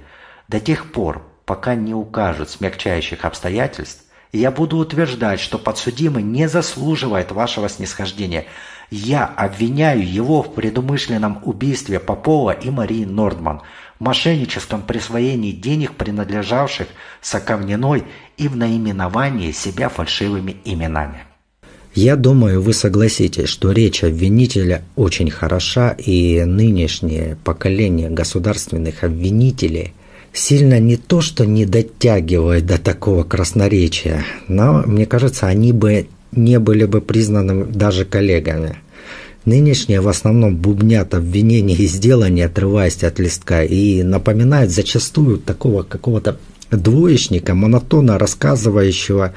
[0.48, 7.32] До тех пор, пока не укажут смягчающих обстоятельств, я буду утверждать, что подсудимый не заслуживает
[7.32, 8.46] вашего снисхождения–
[8.94, 13.62] я обвиняю его в предумышленном убийстве Попова и Марии Нордман,
[13.98, 16.86] мошенническом присвоении денег, принадлежавших
[17.20, 18.04] Соковниной,
[18.36, 21.24] и в наименовании себя фальшивыми именами.
[21.94, 29.94] Я думаю, вы согласитесь, что речь обвинителя очень хороша, и нынешнее поколение государственных обвинителей
[30.32, 36.58] сильно не то, что не дотягивает до такого красноречия, но, мне кажется, они бы не
[36.58, 38.76] были бы признаны даже коллегами.
[39.44, 46.38] Нынешние в основном бубнят обвинения и дела, отрываясь от листка, и напоминают зачастую такого какого-то
[46.70, 49.34] двоечника, монотонно рассказывающего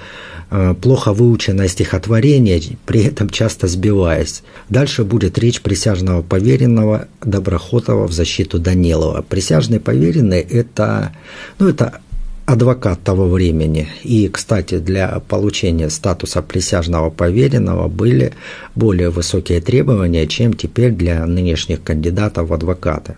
[0.49, 4.43] э, плохо выученное стихотворение, при этом часто сбиваясь.
[4.69, 9.23] Дальше будет речь присяжного поверенного Доброхотова в защиту Данилова.
[9.27, 11.11] Присяжный поверенный– это,
[11.59, 11.99] ну, это
[12.47, 13.89] адвокат того времени.
[14.03, 18.33] И, кстати, для получения статуса присяжного поверенного были
[18.73, 23.17] более высокие требования, чем теперь для нынешних кандидатов в адвокаты.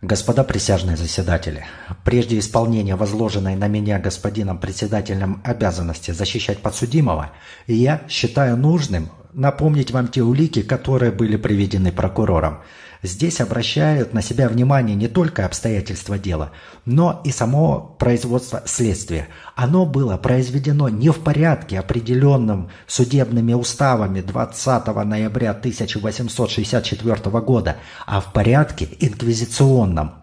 [0.00, 1.66] Господа присяжные заседатели,
[2.04, 7.32] прежде исполнения возложенной на меня господином председателем обязанности защищать подсудимого,
[7.66, 12.60] я считаю нужным напомнить вам те улики, которые были приведены прокурором–
[13.02, 16.52] Здесь обращают на себя внимание не только обстоятельства дела,
[16.84, 19.28] но и само производство следствия.
[19.56, 27.76] Оно было произведено не в порядке, определенном судебными уставами 20 ноября 1864 года,
[28.06, 30.16] а в порядке инквизиционном,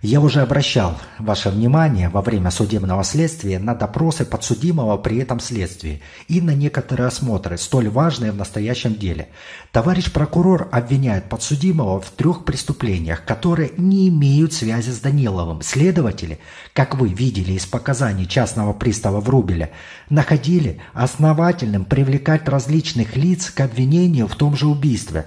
[0.00, 6.02] я уже обращал ваше внимание во время судебного следствия на допросы подсудимого при этом следствии
[6.28, 9.28] и на некоторые осмотры, столь важные в настоящем деле.
[9.72, 15.62] Товарищ прокурор обвиняет подсудимого в трех преступлениях, которые не имеют связи с Даниловым.
[15.62, 16.38] Следователи,
[16.74, 19.70] как вы видели из показаний частного пристава Врубеля,
[20.10, 25.26] находили основательным привлекать различных лиц к обвинению в том же убийстве.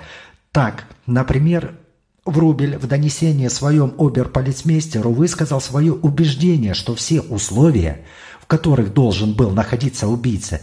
[0.53, 1.75] Так, например,
[2.25, 8.05] Врубель в донесении своем оберполицмейстеру высказал свое убеждение, что все условия,
[8.39, 10.61] в которых должен был находиться убийца,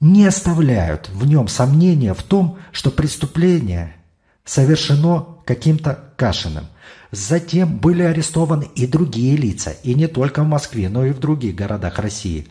[0.00, 3.96] не оставляют в нем сомнения в том, что преступление
[4.44, 6.66] совершено каким-то Кашиным.
[7.10, 11.54] Затем были арестованы и другие лица, и не только в Москве, но и в других
[11.54, 12.48] городах России.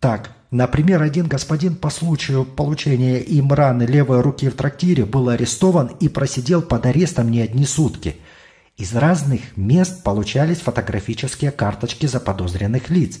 [0.00, 5.88] Так, Например, один господин по случаю получения им раны левой руки в трактире был арестован
[5.98, 8.18] и просидел под арестом не одни сутки.
[8.76, 13.18] Из разных мест получались фотографические карточки заподозренных лиц.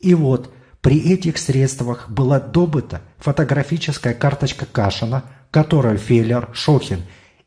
[0.00, 0.52] И вот
[0.82, 7.00] при этих средствах была добыта фотографическая карточка Кашина, которую Феллер, Шохин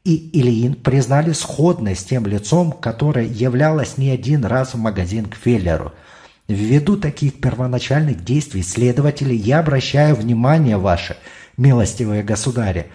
[0.03, 5.35] и Ильин признали сходной с тем лицом, которое являлось не один раз в магазин к
[5.35, 5.93] Феллеру–
[6.49, 11.15] Ввиду таких первоначальных действий следователей я обращаю внимание ваше,
[11.57, 12.87] милостивые государи,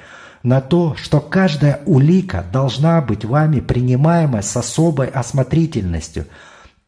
[0.43, 6.27] на то, что каждая улика должна быть вами принимаема с особой осмотрительностью,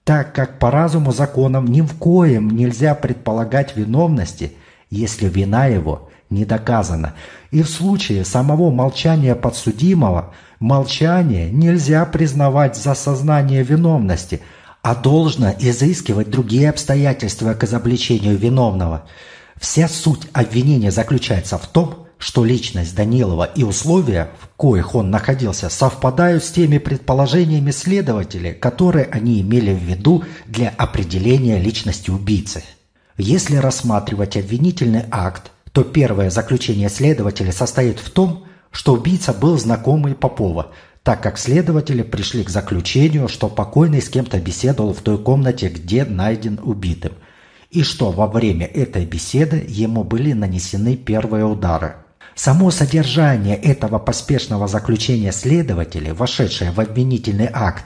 [0.02, 4.52] так как по разуму законам ни в коем нельзя предполагать виновности,
[4.90, 7.14] если вина его не доказана.
[7.52, 14.40] И в случае самого молчания подсудимого молчание нельзя признавать за сознание виновности–
[14.82, 19.08] а должно изыскивать другие обстоятельства к изобличению виновного.
[19.60, 25.68] Вся суть обвинения заключается в том, что личность Данилова и условия, в коих он находился,
[25.68, 32.64] совпадают с теми предположениями следователей, которые они имели в виду для определения личности убийцы.
[33.18, 40.14] Если рассматривать обвинительный акт, то первое заключение следователя состоит в том, что убийца был знакомый
[40.14, 40.72] Попова,
[41.06, 46.04] так как следователи пришли к заключению, что покойный с кем-то беседовал в той комнате, где
[46.04, 47.12] найден убитым,
[47.70, 51.94] и что во время этой беседы ему были нанесены первые удары.
[52.34, 57.84] Само содержание этого поспешного заключения следователей, вошедшее в обвинительный акт,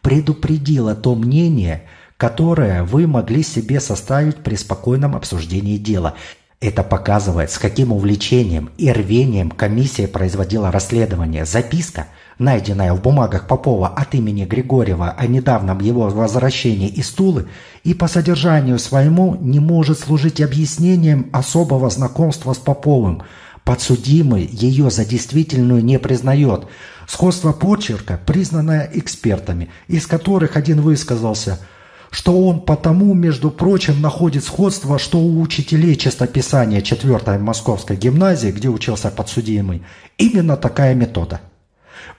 [0.00, 6.14] предупредило то мнение, которое вы могли себе составить при спокойном обсуждении дела.
[6.60, 11.46] Это показывает, с каким увлечением и рвением комиссия производила расследование.
[11.46, 12.08] Записка–
[12.38, 17.48] найденная в бумагах Попова от имени Григорьева о недавнем его возвращении из Тулы
[17.82, 23.22] и по содержанию своему не может служить объяснением особого знакомства с Поповым.
[23.64, 26.66] Подсудимый ее за действительную не признает.
[27.08, 31.58] Сходство почерка, признанное экспертами, из которых один высказался–
[32.10, 38.68] что он потому, между прочим, находит сходство, что у учителей чистописания 4 Московской гимназии, где
[38.68, 39.82] учился подсудимый,
[40.18, 41.40] именно такая метода–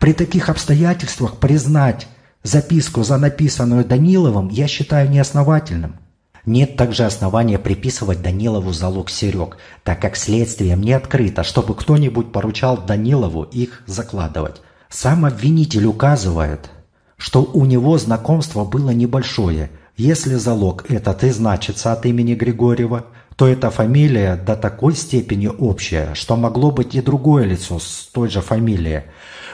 [0.02, 2.08] при таких обстоятельствах признать
[2.44, 5.98] записку за написанную Даниловым я считаю неосновательным.
[6.44, 12.80] Нет также основания приписывать Данилову залог Серег, так как следствием не открыто, чтобы кто-нибудь поручал
[12.80, 14.62] Данилову их закладывать.
[14.90, 16.72] Сам обвинитель указывает,
[17.18, 19.70] что у него знакомство было небольшое.
[19.98, 26.14] Если залог этот и значится от имени Григорьева, то эта фамилия до такой степени общая,
[26.16, 29.04] что могло быть и другое лицо с той же фамилией–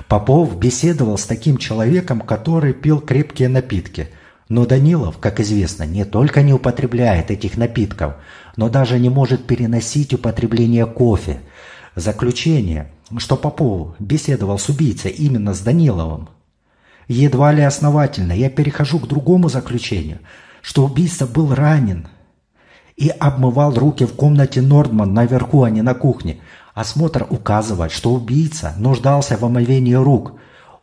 [0.07, 4.09] Попов беседовал с таким человеком, который пил крепкие напитки.
[4.47, 8.15] Но Данилов, как известно, не только не употребляет этих напитков,
[8.55, 11.41] но даже не может переносить употребление кофе.
[11.95, 16.29] Заключение, что Попов беседовал с убийцей именно с Даниловым.
[17.07, 20.19] Едва ли основательно я перехожу к другому заключению,
[20.61, 22.07] что убийца был ранен
[22.95, 26.39] и обмывал руки в комнате Нордман наверху, а не на кухне–
[26.77, 30.33] Осмотр указывает, что убийца нуждался в омовении рук.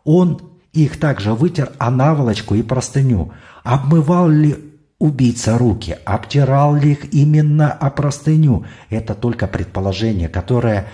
[0.03, 0.41] Он
[0.73, 3.31] их также вытер о наволочку и простыню.
[3.63, 4.57] Обмывал ли
[4.99, 5.97] убийца руки?
[6.05, 8.67] Обтирал ли их именно о простыню?
[8.91, 10.89] Это только предположение, которое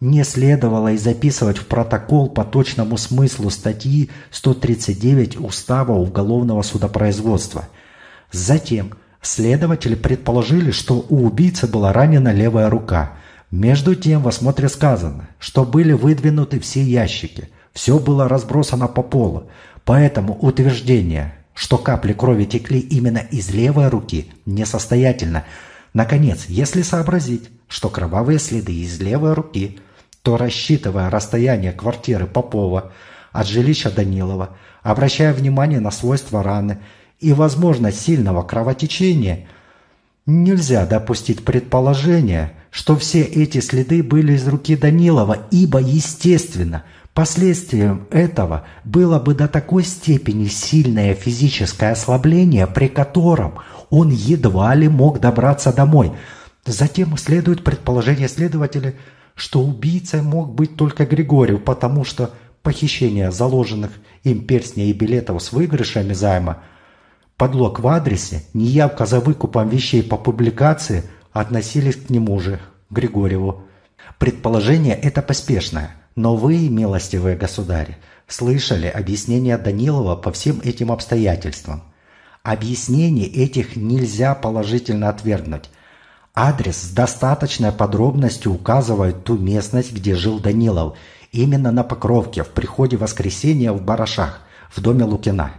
[0.00, 7.68] не следовало и записывать в протокол по точному смыслу статьи 139 Устава уголовного судопроизводства.
[8.30, 8.92] Затем
[9.22, 13.14] следователи предположили, что у убийцы была ранена левая рука.
[13.50, 19.50] Между тем в осмотре сказано, что были выдвинуты все ящики, все было разбросано по полу,
[19.84, 25.44] поэтому утверждение, что капли крови текли именно из левой руки, несостоятельно.
[25.94, 29.80] Наконец, если сообразить, что кровавые следы из левой руки–
[30.28, 32.92] то, рассчитывая расстояние квартиры Попова
[33.32, 36.80] от жилища Данилова, обращая внимание на свойства раны
[37.18, 39.46] и возможность сильного кровотечения,
[40.26, 48.66] нельзя допустить предположение, что все эти следы были из руки Данилова, ибо, естественно, последствием этого
[48.84, 55.72] было бы до такой степени сильное физическое ослабление, при котором он едва ли мог добраться
[55.72, 56.12] домой.
[56.66, 58.92] Затем следует предположение следователя–
[59.38, 62.32] что убийцей мог быть только Григорьев, потому что
[62.62, 63.92] похищение заложенных
[64.24, 66.62] им перстней и билетов с выигрышами займа,
[67.36, 72.60] подлог в адресе, неявка за выкупом вещей по публикации относились к нему же,
[72.90, 73.62] Григорьеву.
[74.18, 81.84] Предположение это поспешное, но вы, милостивые государи, слышали объяснение Данилова по всем этим обстоятельствам.
[82.42, 85.70] Объяснений этих нельзя положительно отвергнуть,
[86.40, 90.96] Адрес с достаточной подробностью указывает ту местность, где жил Данилов,
[91.32, 95.50] именно на Покровке, в приходе воскресенья в Барашах, в доме Лукина.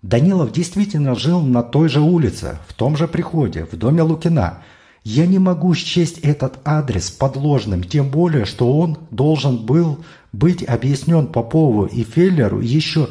[0.00, 4.62] Данилов действительно жил на той же улице, в том же приходе, в доме Лукина.
[5.02, 9.98] Я не могу счесть этот адрес подложным, тем более, что он должен был
[10.32, 13.10] быть объяснен Попову и Феллеру еще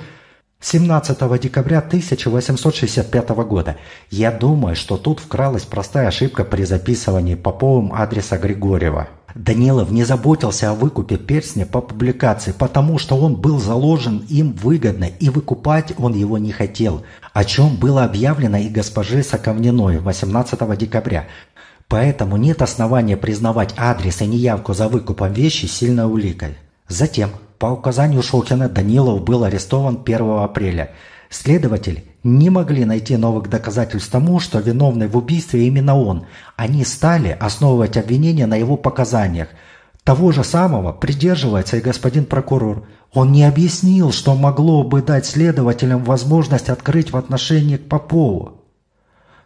[0.63, 3.75] 17 декабря 1865 года.
[4.09, 9.09] Я думаю, что тут вкралась простая ошибка при записывании Поповым адреса Григорьева.
[9.35, 15.05] Данилов не заботился о выкупе перстня по публикации, потому что он был заложен им выгодно,
[15.05, 17.03] и выкупать он его не хотел,
[17.33, 21.27] о чем было объявлено и госпоже Соковниной 18 декабря.
[21.89, 26.55] Поэтому нет основания признавать адрес и неявку за выкупом вещи сильной уликой.
[26.87, 30.91] Затем по указанию Шохина Данилов был арестован 1 апреля.
[31.29, 36.25] Следователи не могли найти новых доказательств тому, что виновный в убийстве именно он.
[36.55, 39.49] Они стали основывать обвинения на его показаниях.
[40.03, 42.85] Того же самого придерживается и господин прокурор.
[43.13, 48.62] Он не объяснил, что могло бы дать следователям возможность открыть в отношении к Попову.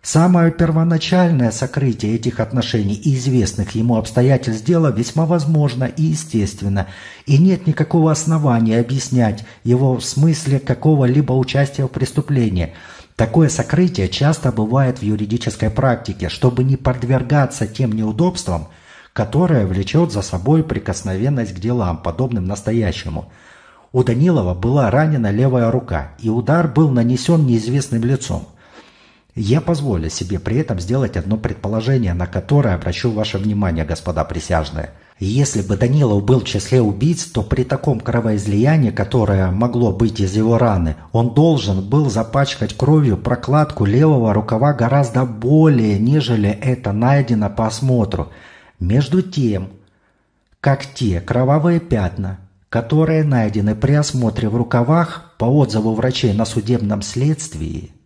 [0.07, 6.87] Самое первоначальное сокрытие этих отношений и известных ему обстоятельств дела весьма возможно и естественно,
[7.25, 12.73] и нет никакого основания объяснять его в смысле какого-либо участия в преступлении.
[13.17, 18.69] Такое сокрытие часто бывает в юридической практике, чтобы не подвергаться тем неудобствам,
[19.11, 23.29] которое влечет за собой прикосновенность к делам, подобным настоящему.
[23.91, 28.47] У Данилова была ранена левая рука, и удар был нанесен неизвестным лицом.
[29.39, 34.89] Я позволю себе при этом сделать одно предположение, на которое обращу ваше внимание, господа присяжные.
[35.19, 40.35] Если бы Данилов был в числе убийц, то при таком кровоизлиянии, которое могло быть из
[40.35, 47.51] его раны, он должен был запачкать кровью прокладку левого рукава гораздо более, нежели это найдено
[47.51, 48.29] по осмотру.
[48.79, 49.69] Между тем,
[50.61, 57.03] как те кровавые пятна, которые найдены при осмотре в рукавах по отзыву врачей на судебном
[57.03, 57.91] следствии–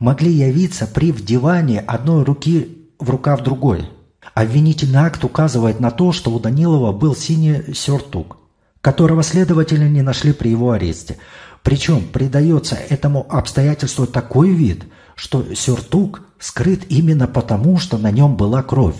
[0.00, 3.88] могли явиться при вдевании одной руки в рукав другой.
[4.34, 8.38] Обвинительный акт указывает на то, что у Данилова был синий сюртук,
[8.80, 11.18] которого следователи не нашли при его аресте.
[11.62, 14.84] Причем придается этому обстоятельству такой вид,
[15.14, 18.96] что сюртук скрыт именно потому, что на нем была кровь.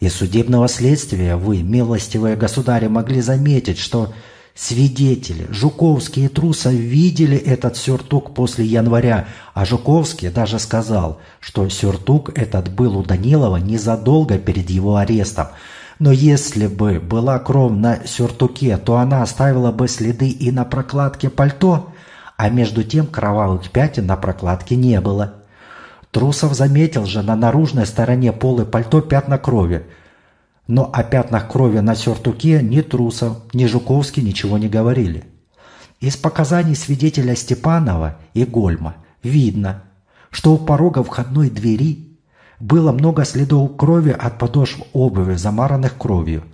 [0.00, 4.12] Из судебного следствия вы, милостивые государи, могли заметить, что
[4.54, 12.38] Свидетели, Жуковский и Трусов видели этот сюртук после января, а Жуковский даже сказал, что сюртук
[12.38, 15.48] этот был у Данилова незадолго перед его арестом.
[15.98, 21.30] Но если бы была кровь на сюртуке, то она оставила бы следы и на прокладке
[21.30, 21.92] пальто,
[22.36, 25.34] а между тем кровавых пятен на прокладке не было.
[26.12, 29.84] Трусов заметил же на наружной стороне полы пальто пятна крови–
[30.66, 35.24] но о пятнах крови на сюртуке ни Трусов, ни Жуковский ничего не говорили.
[36.00, 39.84] Из показаний свидетеля Степанова и Гольма видно,
[40.30, 42.18] что у порога входной двери
[42.60, 46.44] было много следов крови от подошв обуви, замаранных кровью.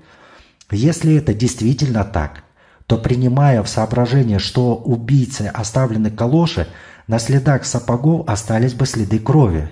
[0.71, 2.45] Если это действительно так,
[2.87, 6.67] то принимая в соображение, что убийце оставлены калоши,
[7.11, 9.69] На следах сапогов остались бы следы крови.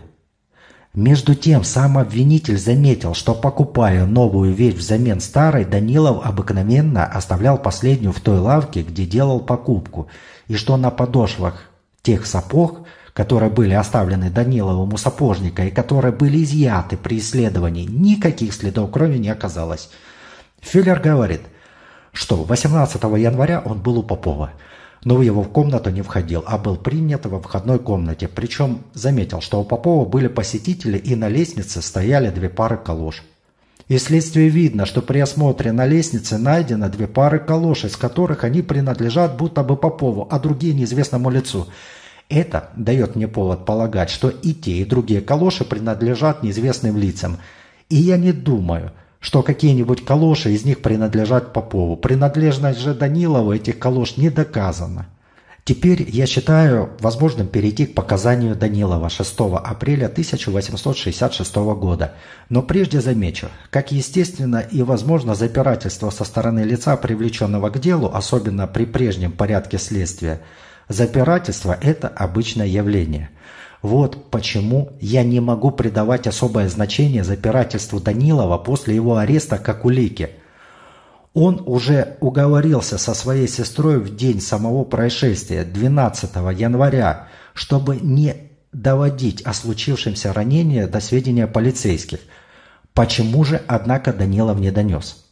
[0.94, 8.12] Между тем, сам обвинитель заметил, что покупая новую вещь взамен старой, Данилов обыкновенно оставлял последнюю
[8.12, 10.08] в той лавке, где делал покупку,
[10.48, 11.70] и что на подошвах
[12.02, 18.54] тех сапог, которые были оставлены Даниловым у сапожника и которые были изъяты при исследовании, никаких
[18.54, 19.90] следов крови не оказалось.
[20.60, 21.42] Фюллер говорит,
[22.12, 24.52] что 18 января он был у Попова–
[25.04, 28.28] но в его комнату не входил, а был принят во входной комнате.
[28.28, 33.22] Причем заметил, что у Попова были посетители и на лестнице стояли две пары калош.
[33.88, 38.60] Из следствия видно, что при осмотре на лестнице найдено две пары калош, из которых они
[38.60, 41.68] принадлежат будто бы Попову, а другие неизвестному лицу.
[42.28, 47.38] Это дает мне повод полагать, что и те, и другие калоши принадлежат неизвестным лицам.
[47.88, 51.96] И я не думаю, что какие-нибудь калоши из них принадлежат Попову.
[51.96, 55.06] Принадлежность же Данилову этих калош не доказана.
[55.64, 62.14] Теперь я считаю возможным перейти к показанию Данилова 6 апреля 1866 года.
[62.48, 68.66] Но прежде замечу, как естественно и возможно запирательство со стороны лица, привлеченного к делу, особенно
[68.66, 70.40] при прежнем порядке следствия.
[70.88, 73.28] Запирательство– это обычное явление–
[73.82, 80.30] вот почему я не могу придавать особое значение запирательству Данилова после его ареста как улики.
[81.32, 88.34] Он уже уговорился со своей сестрой в день самого происшествия, 12 января, чтобы не
[88.72, 92.18] доводить о случившемся ранении до сведения полицейских.
[92.94, 95.24] Почему же, однако, Данилов не донес?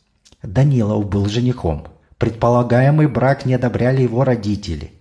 [0.43, 1.89] Данилов был женихом.
[2.19, 4.93] Предполагаемый брак не одобряли его родители.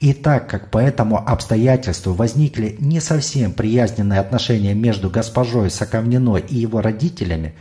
[0.00, 6.56] И так как по этому обстоятельству возникли не совсем приязненные отношения между госпожой Соковниной и
[6.56, 7.54] его родителями,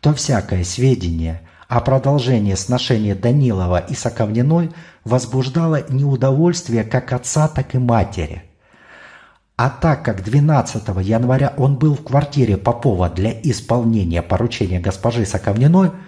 [0.00, 4.70] то всякое сведение о продолжении сношения Данилова и Соковниной
[5.04, 8.42] возбуждало неудовольствие как отца, так и матери.
[9.56, 15.90] А так как 12 января он был в квартире Попова для исполнения поручения госпожи Соковниной–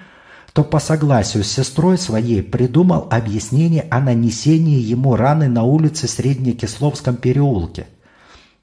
[0.55, 7.17] то по согласию с сестрой своей придумал объяснение о нанесении ему раны на улице Среднекисловском
[7.17, 7.89] переулке.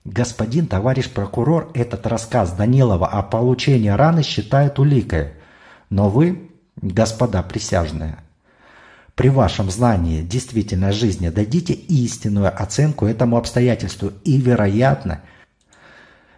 [0.05, 5.33] Господин товарищ прокурор этот рассказ Данилова о получении раны считает уликой.
[5.89, 8.19] Но вы, господа присяжные,
[9.15, 15.23] при вашем знании действительной жизни дадите истинную оценку этому обстоятельству и, вероятно,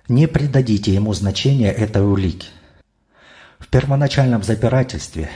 [0.08, 2.47] не придадите ему значения этой улики.
[3.64, 5.30] В первоначальном запирательстве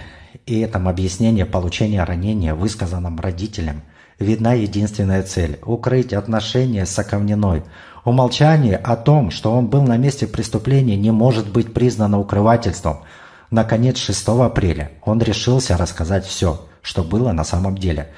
[0.45, 3.84] и этом объяснении получения ранения, высказанном родителям,
[4.19, 7.63] видна единственная цель– укрыть отношения с Соковниной.
[8.03, 12.99] Умолчание о том, что он был на месте преступления, не может быть признано укрывательством.
[13.49, 18.09] Наконец, 6 апреля он решился рассказать все, что было на самом деле.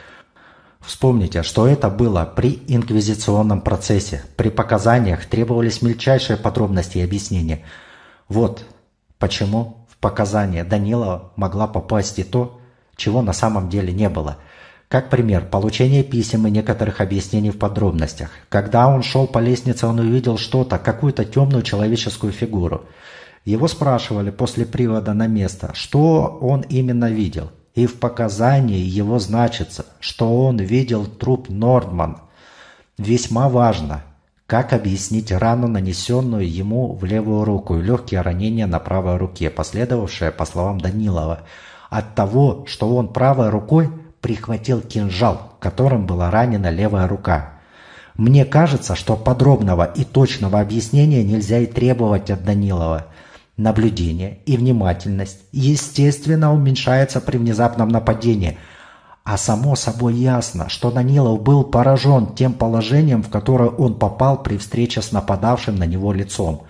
[0.82, 4.24] Вспомните, что это было при инквизиционном процессе.
[4.38, 7.64] При показаниях требовались мельчайшие подробности и объяснения.
[8.28, 8.66] Вот
[9.20, 12.60] почему показания Данилова могла попасть и то,
[12.96, 14.38] чего на самом деле не было.
[14.88, 18.32] Как пример, получение писем и некоторых объяснений в подробностях.
[18.50, 22.86] Когда он шел по лестнице, он увидел что-то, какую-то темную человеческую фигуру.
[23.46, 27.52] Его спрашивали после привода на место, что он именно видел.
[27.76, 32.18] И в показании его значится, что он видел труп Нордман.
[32.98, 34.04] Весьма важно,
[34.50, 40.32] как объяснить рану, нанесенную ему в левую руку и легкие ранения на правой руке, последовавшее,
[40.32, 41.42] по словам Данилова,
[41.92, 43.92] от того, что он правой рукой
[44.22, 47.60] прихватил кинжал, которым была ранена левая рука.
[48.16, 53.06] Мне кажется, что подробного и точного объяснения нельзя и требовать от Данилова.
[53.56, 58.58] Наблюдение и внимательность, естественно, уменьшается при внезапном нападении–
[59.32, 64.58] а само собой ясно, что Данилов был поражен тем положением, в которое он попал при
[64.58, 66.64] встрече с нападавшим на него лицом.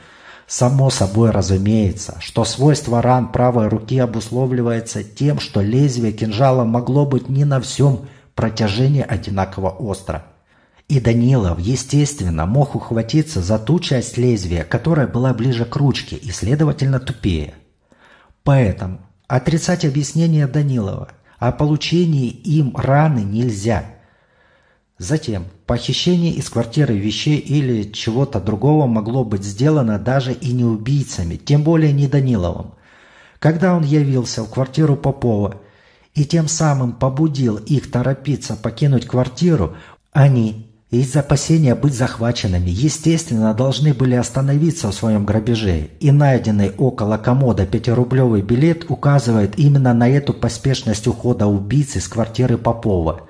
[0.45, 7.29] Само собой разумеется, что свойство ран правой руки обусловливается тем, что лезвие кинжала могло быть
[7.29, 10.25] не на всем протяжении одинаково остро.
[10.89, 16.29] И Данилов, естественно, мог ухватиться за ту часть лезвия, которая была ближе к ручке и,
[16.31, 17.53] следовательно, тупее.
[18.43, 18.99] Поэтому
[19.29, 21.07] отрицать объяснение Данилова–
[21.39, 23.85] о получении им раны нельзя.
[24.97, 31.37] Затем, похищение из квартиры вещей или чего-то другого могло быть сделано даже и не убийцами,
[31.37, 32.73] тем более не Даниловым.
[33.39, 35.61] Когда он явился в квартиру Попова
[36.13, 39.77] и тем самым побудил их торопиться покинуть квартиру,
[40.11, 47.17] они из опасения быть захваченными, естественно, должны были остановиться в своем грабеже, и найденный около
[47.17, 53.21] комода пятирублевый билет указывает именно на эту поспешность ухода убийцы с квартиры Попова.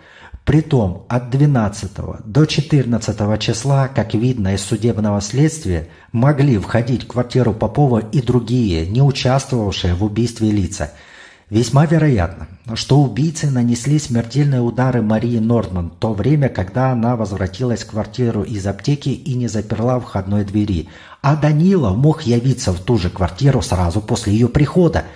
[0.46, 1.92] Притом от 12
[2.26, 8.88] до 14 числа, как видно из судебного следствия, могли входить в квартиру Попова и другие,
[8.88, 10.94] не участвовавшие в убийстве лица.
[11.50, 17.84] Весьма вероятно, что убийцы нанесли смертельные удары Марии Нордман в то время, когда она возвратилась
[17.84, 20.90] в квартиру из аптеки и не заперла входной двери,
[21.22, 25.06] а Данилов мог явиться в ту же квартиру сразу после ее прихода–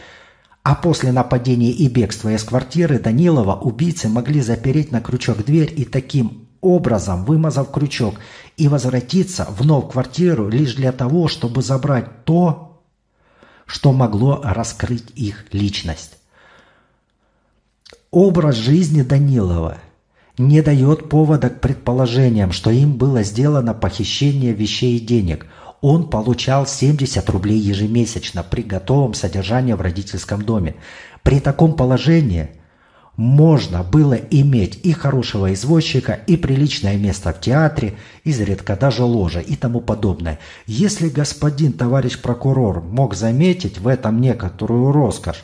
[0.63, 5.84] а после нападения и бегства из квартиры Данилова убийцы могли запереть на крючок дверь и
[5.84, 8.15] таким образом, вымазав крючок,
[8.55, 12.81] и возвратиться вновь в квартиру лишь для того, чтобы забрать то,
[13.65, 16.17] что могло раскрыть их личность.
[18.14, 19.80] Образ жизни Данилова
[20.38, 25.47] не дает повода к предположениям, что им было сделано похищение вещей и денег–
[25.84, 30.76] он получал 70 рублей ежемесячно при готовом содержании в родительском доме.
[31.24, 32.51] При таком положении
[33.18, 39.57] можно было иметь и хорошего извозчика, и приличное место в театре, изредка даже ложа и
[39.57, 40.39] тому подобное.
[40.68, 45.43] Если господин товарищ прокурор мог заметить в этом некоторую роскошь,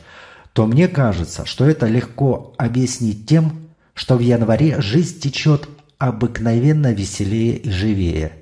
[0.59, 7.55] то мне кажется, что это легко объяснить тем, что в январе жизнь течет обыкновенно веселее
[7.55, 8.33] и живее.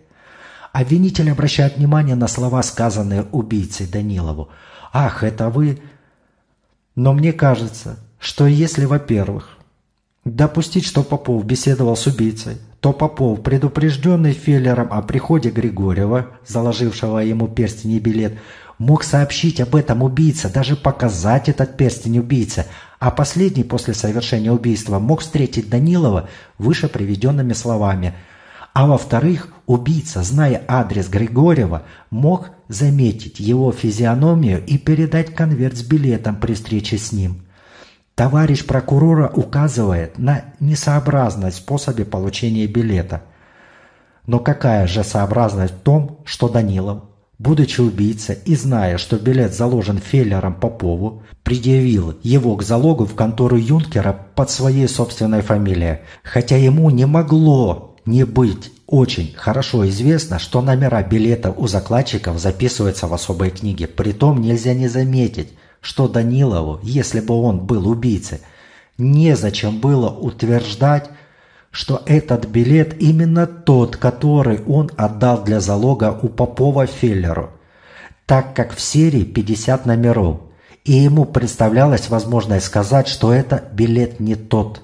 [0.74, 4.50] Обвинитель обращает внимание на слова, сказанные убийцей Данилову.
[4.92, 5.80] «Ах, это вы...»
[6.96, 9.60] Но мне кажется, что если, во-первых,
[10.26, 17.48] допустить, что Попов беседовал с убийцей, то Попов, предупрежденный Феллером о приходе Григорьева, заложившего ему
[17.48, 18.40] перстень и билет,
[18.78, 22.66] мог сообщить об этом убийце, даже показать этот перстень убийце,
[23.00, 28.14] а последний после совершения убийства мог встретить Данилова выше приведенными словами–
[28.78, 36.36] а во-вторых, убийца, зная адрес Григорьева, мог заметить его физиономию и передать конверт с билетом
[36.36, 37.42] при встрече с ним.
[38.14, 43.24] Товарищ прокурора указывает на несообразность в способе получения билета.
[44.28, 47.02] Но какая же сообразность в том, что Данилов,
[47.40, 53.58] будучи убийцей и зная, что билет заложен Феллером Попову, предъявил его к залогу в контору
[53.58, 60.62] Юнкера под своей собственной фамилией, хотя ему не могло не быть очень хорошо известно, что
[60.62, 63.86] номера билетов у закладчиков записываются в особой книге.
[63.86, 65.50] Притом нельзя не заметить,
[65.82, 68.40] что Данилову, если бы он был убийцей,
[68.98, 71.10] незачем было утверждать,
[71.72, 77.52] что этот билет именно тот, который он отдал для залога у Попова Феллеру,
[78.26, 80.42] так как в серии 50 номеров,
[80.84, 84.82] и ему представлялось возможность сказать, что это билет не тот,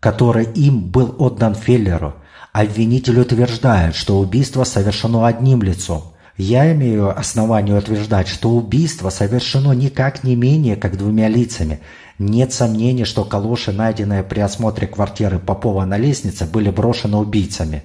[0.00, 2.14] который им был отдан Феллеру–
[2.58, 6.14] Обвинитель утверждает, что убийство совершено одним лицом.
[6.38, 11.80] Я имею основание утверждать, что убийство совершено никак не менее, как двумя лицами.
[12.18, 17.82] Нет сомнений, что калоши, найденные при осмотре квартиры Попова на лестнице, были брошены убийцами.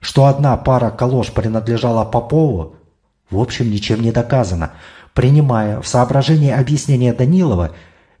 [0.00, 2.76] Что одна пара калош принадлежала Попову,
[3.30, 4.72] в общем, ничем не доказано.
[5.14, 7.72] Принимая в соображение объяснения Данилова,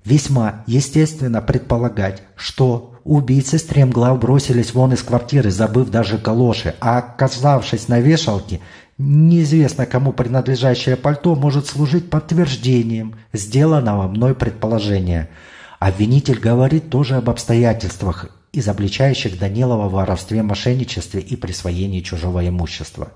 [0.04, 7.88] весьма естественно предполагать, что Убийцы стремглав бросились вон из квартиры, забыв даже калоши, а оказавшись
[7.88, 8.60] на вешалке,
[8.98, 15.30] неизвестно кому принадлежащее пальто может служить подтверждением сделанного мной предположения.
[15.78, 23.12] Обвинитель говорит тоже об обстоятельствах, изобличающих Данилова в воровстве, мошенничестве и присвоении чужого имущества.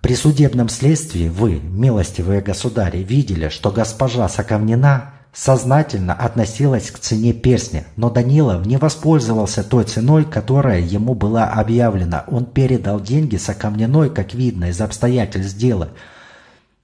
[0.00, 7.84] При судебном следствии вы, милостивые государи, видели, что госпожа Соковнина сознательно относилась к цене перстня,
[7.94, 12.24] но Данилов не воспользовался той ценой, которая ему была объявлена.
[12.26, 15.90] Он передал деньги Сокомниной, как видно из обстоятельств дела,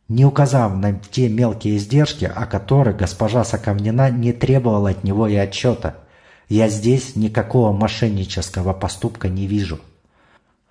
[0.09, 5.35] не указав на те мелкие издержки, о которых госпожа Сокомнина не требовала от него и
[5.35, 5.97] отчета.
[6.49, 9.81] Я здесь никакого мошеннического поступка не вижу.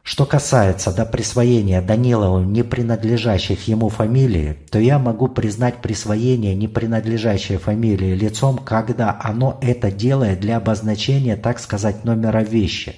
[0.04, 6.68] Что касается до присвоения Данилову не принадлежащих ему фамилии, то я могу признать присвоение не
[6.68, 12.96] принадлежащей фамилии лицом, когда оно это делает для обозначения, так сказать, номера вещи.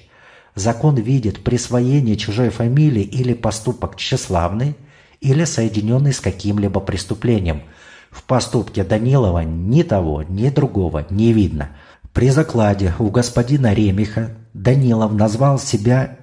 [0.55, 4.75] Закон видит присвоение чужой фамилии или поступок тщеславный,
[5.21, 7.61] или соединенный с каким-либо преступлением.
[8.09, 11.69] В поступке Данилова ни того, ни другого не видно.
[12.13, 16.17] При закладе у господина Ремиха Данилов назвал себя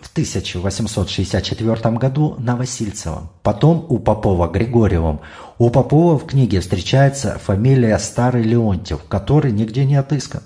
[0.00, 5.20] в 1864 году на Васильцевом, потом у Попова Григорьевым.
[5.58, 10.42] У Попова в книге встречается фамилия Старый Леонтьев, который нигде не отыскан.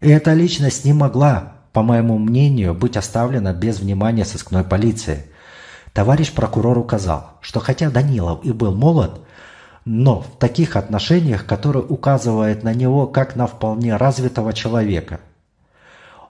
[0.00, 5.26] И эта личность не могла, по моему мнению, быть оставлена без внимания сыскной полиции.
[5.92, 9.20] Товарищ прокурор указал, что хотя Данилов и был молод,
[9.84, 15.20] но в таких отношениях, которые указывают на него как на вполне развитого человека–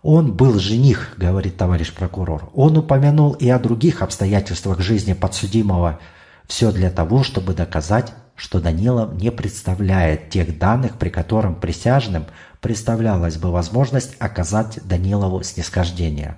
[0.03, 2.51] Он был жених, говорит товарищ прокурор.
[2.55, 6.01] Он упомянул и о других обстоятельствах жизни подсудимого.
[6.47, 12.25] Все для того, чтобы доказать, что Данилов не представляет тех данных, при котором присяжным
[12.61, 16.37] представлялась бы возможность оказать Данилову снисхождение.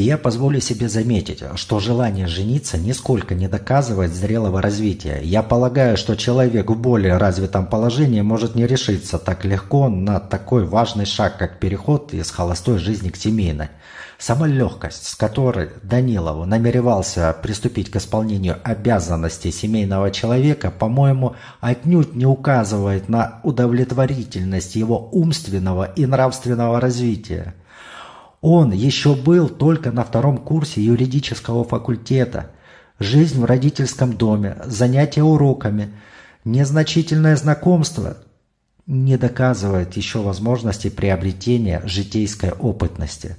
[0.00, 5.20] Я позволю себе заметить, что желание жениться нисколько не доказывает зрелого развития.
[5.22, 10.64] Я полагаю, что человек в более развитом положении может не решиться так легко на такой
[10.64, 13.68] важный шаг, как переход из холостой жизни к семейной.
[14.18, 22.24] Сама легкость, с которой Данилову намеревался приступить к исполнению обязанностей семейного человека, по-моему, отнюдь не
[22.24, 27.54] указывает на удовлетворительность его умственного и нравственного развития.
[28.40, 32.50] Он еще был только на втором курсе юридического факультета.
[32.98, 35.92] Жизнь в родительском доме, занятия уроками,
[36.44, 38.16] незначительное знакомство
[38.86, 43.36] не доказывает еще возможности приобретения житейской опытности.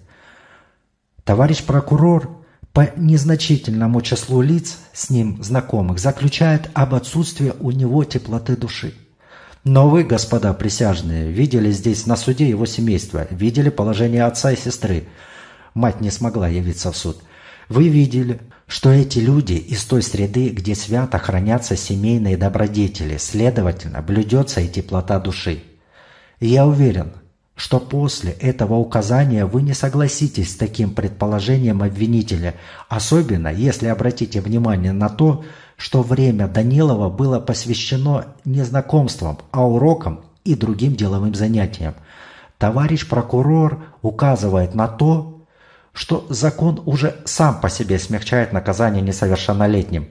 [1.24, 2.44] Товарищ прокурор
[2.74, 8.94] по незначительному числу лиц с ним знакомых заключает об отсутствии у него теплоты души.
[9.64, 15.08] Но вы, господа присяжные, видели здесь на суде его семейство, видели положение отца и сестры.
[15.76, 17.22] Мать не смогла явиться в суд.
[17.70, 24.62] Вы видели, что эти люди из той среды, где свято хранятся семейные добродетели, следовательно, блюдется
[24.62, 25.62] и теплота души.
[26.40, 27.14] И я уверен,
[27.56, 32.56] что после этого указания вы не согласитесь с таким предположением обвинителя,
[32.90, 35.46] особенно если обратите внимание на то,
[35.82, 41.96] что время Данилова было посвящено не знакомствам, а урокам и другим деловым занятиям.
[42.60, 45.42] Товарищ прокурор указывает на то,
[45.92, 50.10] что закон уже сам по себе смягчает наказание несовершеннолетним,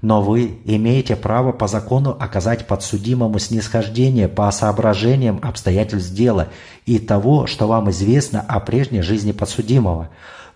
[0.00, 6.48] но вы имеете право по закону оказать подсудимому снисхождение по соображениям обстоятельств дела
[6.84, 10.08] и того, что вам известно о прежней жизни подсудимого.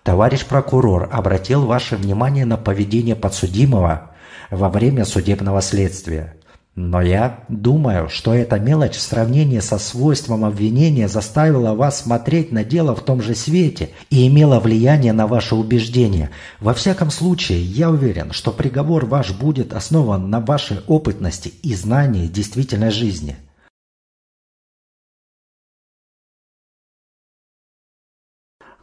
[0.03, 4.11] Товарищ прокурор обратил ваше внимание на поведение подсудимого
[4.51, 6.37] во время судебного следствия.
[6.77, 12.63] Но я думаю, что эта мелочь в сравнении со свойством обвинения заставила вас смотреть на
[12.63, 16.29] дело в том же свете и имела влияние на ваше убеждение.
[16.59, 22.27] Во всяком случае, я уверен, что приговор ваш будет основан на вашей опытности и знании
[22.27, 23.37] действительной жизни.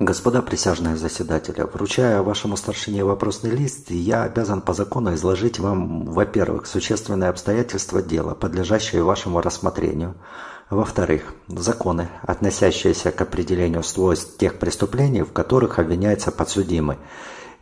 [0.01, 6.67] Господа присяжные заседатели, вручая вашему старшине вопросный лист, я обязан по закону изложить вам, во-первых,
[6.67, 10.17] существенные обстоятельства дела, подлежащие вашему рассмотрению,
[10.69, 16.99] во-вторых, законы, относящиеся к определению свойств тех преступлений, в которых обвиняется подсудимый,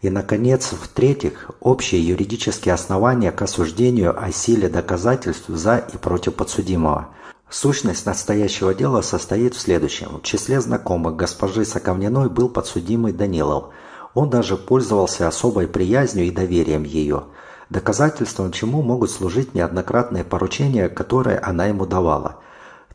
[0.01, 7.11] и, наконец, в-третьих, общие юридические основания к осуждению о силе доказательств за и против подсудимого–
[7.53, 10.21] Сущность настоящего дела состоит в следующем.
[10.21, 13.75] В числе знакомых госпожи Соковниной был подсудимый Данилов.
[14.15, 17.25] Он даже пользовался особой приязнью и доверием ее,
[17.69, 22.37] доказательством чему могут служить неоднократные поручения, которые она ему давала.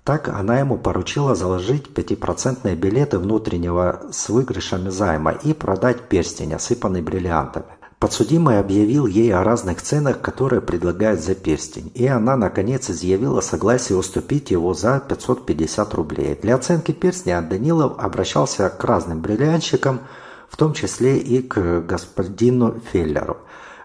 [0.03, 7.03] Так она ему поручила заложить пятипроцентные билеты внутреннего с выигрышами займа и продать перстень, осыпанный
[7.03, 7.76] бриллиантами.
[7.99, 13.97] Подсудимый объявил ей о разных ценах, которые предлагают за перстень, и она, наконец, изъявила согласие
[13.97, 16.37] уступить его за 550 рублей.
[16.39, 20.01] Для оценки перстня Данилов обращался к разным бриллианщикам,
[20.47, 23.37] в том числе и к господину Феллеру.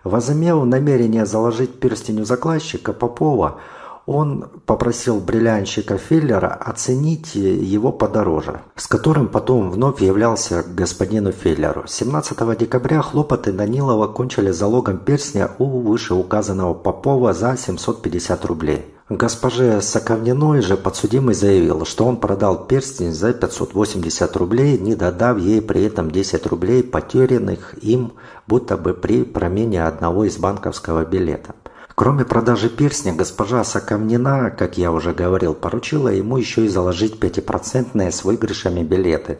[0.04, 3.60] Возымев намерение заложить перстень у заказчика Попова,
[4.06, 11.84] он попросил бриллианщика Феллера оценить его подороже, с которым потом вновь являлся господину Феллеру.
[11.86, 18.86] 17 декабря хлопоты Данилова кончили залогом перстня у вышеуказанного Попова за 750 рублей.
[19.08, 25.60] Госпоже Соковниной же подсудимый заявил, что он продал перстень за 580 рублей, не додав ей
[25.60, 28.14] при этом 10 рублей, потерянных им
[28.46, 31.54] будто бы при промене одного из банковского билета.
[31.94, 38.10] Кроме продажи перстня, госпожа Соковнина, как я уже говорил, поручила ему еще и заложить пятипроцентные
[38.10, 39.38] с выигрышами билеты.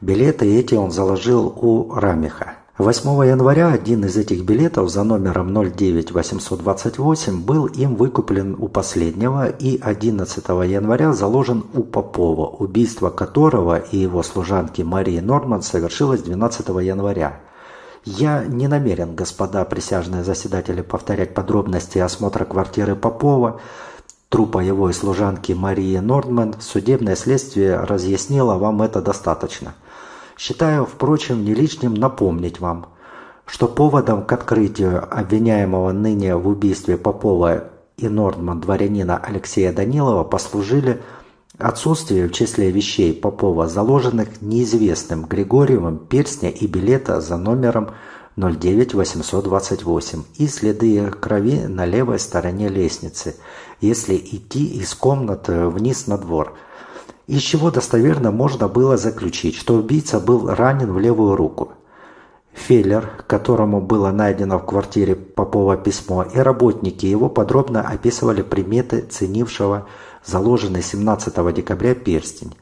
[0.00, 2.54] Билеты эти он заложил у Рамиха.
[2.76, 9.78] 8 января один из этих билетов за номером 09828 был им выкуплен у последнего и
[9.80, 17.42] 11 января заложен у Попова, убийство которого и его служанки Марии Норман совершилось 12 января.
[18.04, 23.60] Я не намерен, господа присяжные заседатели, повторять подробности осмотра квартиры Попова,
[24.28, 26.56] трупа его и служанки Марии Нордман.
[26.60, 29.74] Судебное следствие разъяснило вам это достаточно.
[30.36, 32.88] Считаю, впрочем, не лишним напомнить вам,
[33.46, 37.64] что поводом к открытию обвиняемого ныне в убийстве Попова
[37.96, 41.00] и Нордман дворянина Алексея Данилова послужили
[41.58, 47.90] Отсутствие в числе вещей Попова, заложенных неизвестным Григорьевым перстня и билета за номером
[48.36, 53.36] 09828 и следы крови на левой стороне лестницы,
[53.80, 56.54] если идти из комнат вниз на двор.
[57.28, 61.74] Из чего достоверно можно было заключить, что убийца был ранен в левую руку.
[62.52, 69.86] Феллер, которому было найдено в квартире Попова письмо, и работники его подробно описывали приметы ценившего
[70.24, 72.54] заложенный 17 декабря перстень.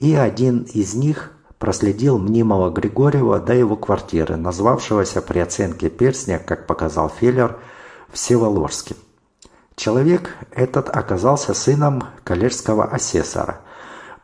[0.00, 6.66] И один из них проследил мнимого Григорьева до его квартиры, назвавшегося при оценке перстня, как
[6.66, 7.58] показал Феллер,
[8.12, 8.96] Всеволожским.
[9.76, 13.60] Человек этот оказался сыном коллежского асессора–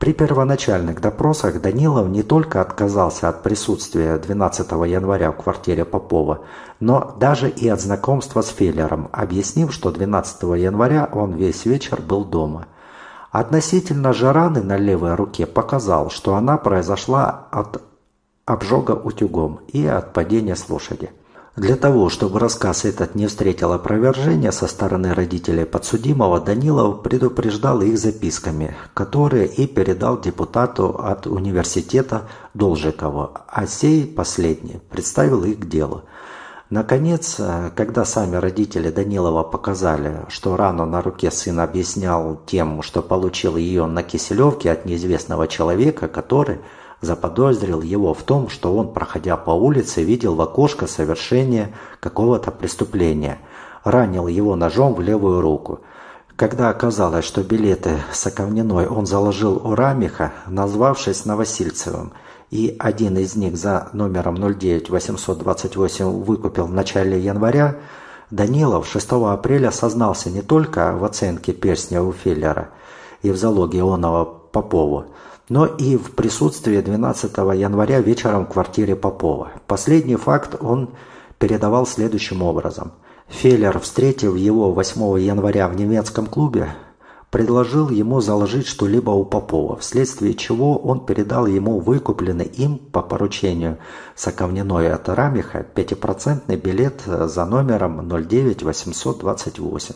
[0.01, 6.47] при первоначальных допросах Данилов не только отказался от присутствия 12 января в квартире Попова,
[6.81, 12.25] но даже и от знакомства с Феллером, объяснив, что 12 января он весь вечер был
[12.25, 12.67] дома.
[13.31, 17.81] Относительно же раны на левой руке показал, что она произошла от
[18.45, 21.11] обжога утюгом и от падения с лошади.
[21.57, 27.99] Для того, чтобы рассказ этот не встретил опровержения со стороны родителей подсудимого, Данилов предупреждал их
[27.99, 36.05] записками, которые и передал депутату от университета Должикову, а сей последний представил их к делу.
[36.71, 37.41] Наконец,
[37.75, 43.87] когда сами родители Данилова показали, что рану на руке сын объяснял тем, что получил ее
[43.87, 46.61] на Киселевке от неизвестного человека, который
[47.01, 53.41] заподозрил его в том, что он, проходя по улице, видел в окошко совершение какого-то преступления,
[53.83, 55.81] ранил его ножом в левую руку.
[56.37, 62.13] Когда оказалось, что билеты с Оковниной он заложил у Рамиха, назвавшись Новосильцевым,
[62.51, 67.77] и один из них за номером 09828 выкупил в начале января,
[68.31, 72.71] Данилов 6 апреля сознался не только в оценке перстня у Феллера
[73.23, 75.07] и в залоге Ионова Попову,
[75.49, 79.51] но и в присутствии 12 января вечером в квартире Попова.
[79.67, 80.91] Последний факт он
[81.39, 82.93] передавал следующим образом.
[83.29, 86.75] Феллер, встретив его 8 января в немецком клубе,
[87.31, 93.79] предложил ему заложить что-либо у Попова, вследствие чего он передал ему выкупленный им по поручению
[94.17, 99.95] Соковниной от Рамиха 5% билет за номером 09828.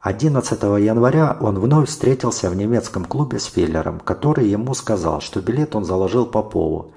[0.00, 5.74] 11 января он вновь встретился в немецком клубе с Феллером, который ему сказал, что билет
[5.74, 6.92] он заложил Попову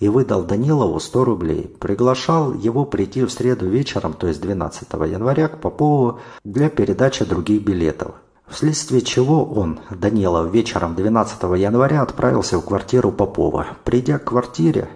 [0.00, 1.76] и выдал Данилову 100 рублей.
[1.78, 7.62] Приглашал его прийти в среду вечером, то есть 12 января, к Попову для передачи других
[7.62, 8.14] билетов.
[8.54, 13.66] Вследствие чего он, Данилов, вечером 12 января отправился в квартиру Попова.
[13.82, 14.88] Придя к квартире,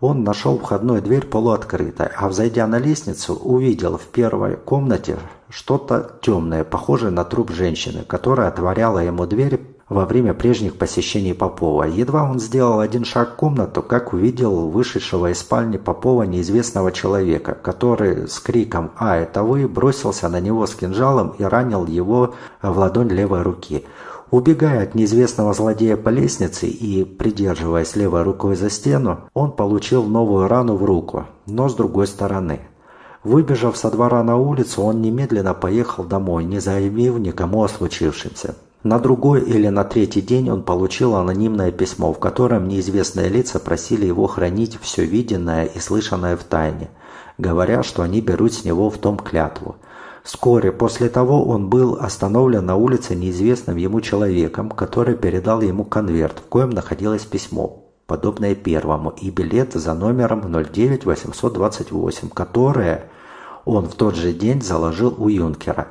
[0.00, 5.18] он нашел входную дверь полуоткрытой, а взойдя на лестницу, увидел в первой комнате
[5.48, 9.60] что-то темное, похожее на труп женщины, которая отворяла ему дверь
[9.90, 11.82] во время прежних посещений Попова.
[11.82, 17.58] Едва он сделал один шаг в комнату, как увидел вышедшего из спальни Попова неизвестного человека,
[17.60, 22.78] который с криком «А, это вы!» бросился на него с кинжалом и ранил его в
[22.78, 23.84] ладонь левой руки.
[24.30, 30.46] Убегая от неизвестного злодея по лестнице и придерживаясь левой рукой за стену, он получил новую
[30.46, 32.60] рану в руку, но с другой стороны.
[33.24, 38.54] Выбежав со двора на улицу, он немедленно поехал домой, не заявив никому о случившемся.
[38.82, 44.06] На другой или на третий день он получил анонимное письмо, в котором неизвестные лица просили
[44.06, 46.88] его хранить все виденное и слышанное в тайне,
[47.36, 49.76] говоря, что они берут с него в том клятву–
[50.22, 56.38] Вскоре после того он был остановлен на улице неизвестным ему человеком, который передал ему конверт,
[56.38, 63.10] в коем находилось письмо, подобное первому, и билет за номером 09828, которое
[63.64, 65.88] он в тот же день заложил у юнкера.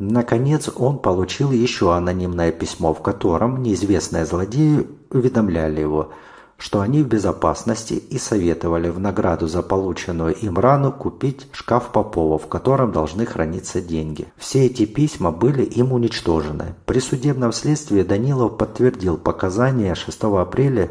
[0.00, 6.10] Наконец он получил еще анонимное письмо, в котором неизвестные злодеи уведомляли его–
[6.60, 12.38] что они в безопасности и советовали в награду за полученную им рану купить шкаф Попова,
[12.38, 14.28] в котором должны храниться деньги.
[14.36, 16.74] Все эти письма были им уничтожены.
[16.84, 20.90] При судебном следствии Данилов подтвердил показания 6 апреля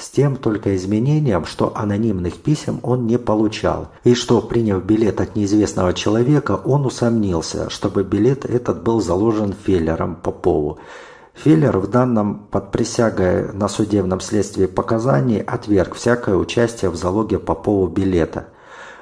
[0.00, 5.36] с тем только изменением, что анонимных писем он не получал, и что, приняв билет от
[5.36, 10.78] неизвестного человека, он усомнился, чтобы билет этот был заложен Феллером Попову,
[11.34, 17.86] Филлер в данном под присягой на судебном следствии показании отверг всякое участие в залоге Попову
[17.86, 18.48] билета.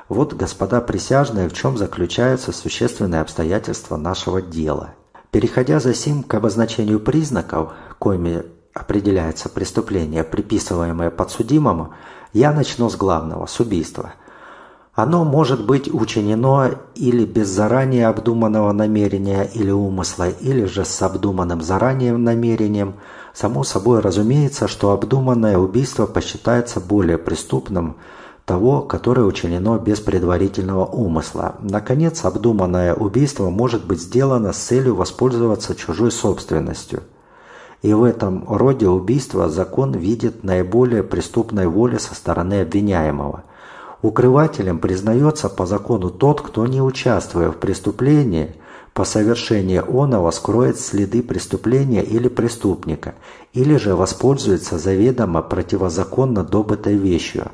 [0.09, 4.95] Вот, господа присяжные, в чем заключаются существенные обстоятельства нашего дела.
[5.31, 8.45] Переходя за сим к обозначению признаков, коими
[8.81, 11.95] определяется преступление, приписываемое подсудимому,
[12.33, 14.15] я начну с главного– с убийства–
[14.99, 21.63] Оно может быть учинено или без заранее обдуманного намерения или умысла, или же с обдуманным
[21.63, 22.95] заранее намерением.
[23.33, 27.95] Само собой разумеется, что обдуманное убийство посчитается более преступным
[28.45, 31.55] того, которое учинено без предварительного умысла.
[31.61, 37.05] Наконец, обдуманное убийство может быть сделано с целью воспользоваться чужой собственностью.
[37.83, 43.45] И в этом роде убийства закон видит наиболее преступной воли со стороны обвиняемого–
[44.01, 48.55] Укрывателем признается по закону тот, кто, не участвуя в преступлении,
[48.95, 53.15] по совершении оного скроет следы преступления или преступника,
[53.53, 57.51] или же воспользуется заведомо противозаконно добытой вещью.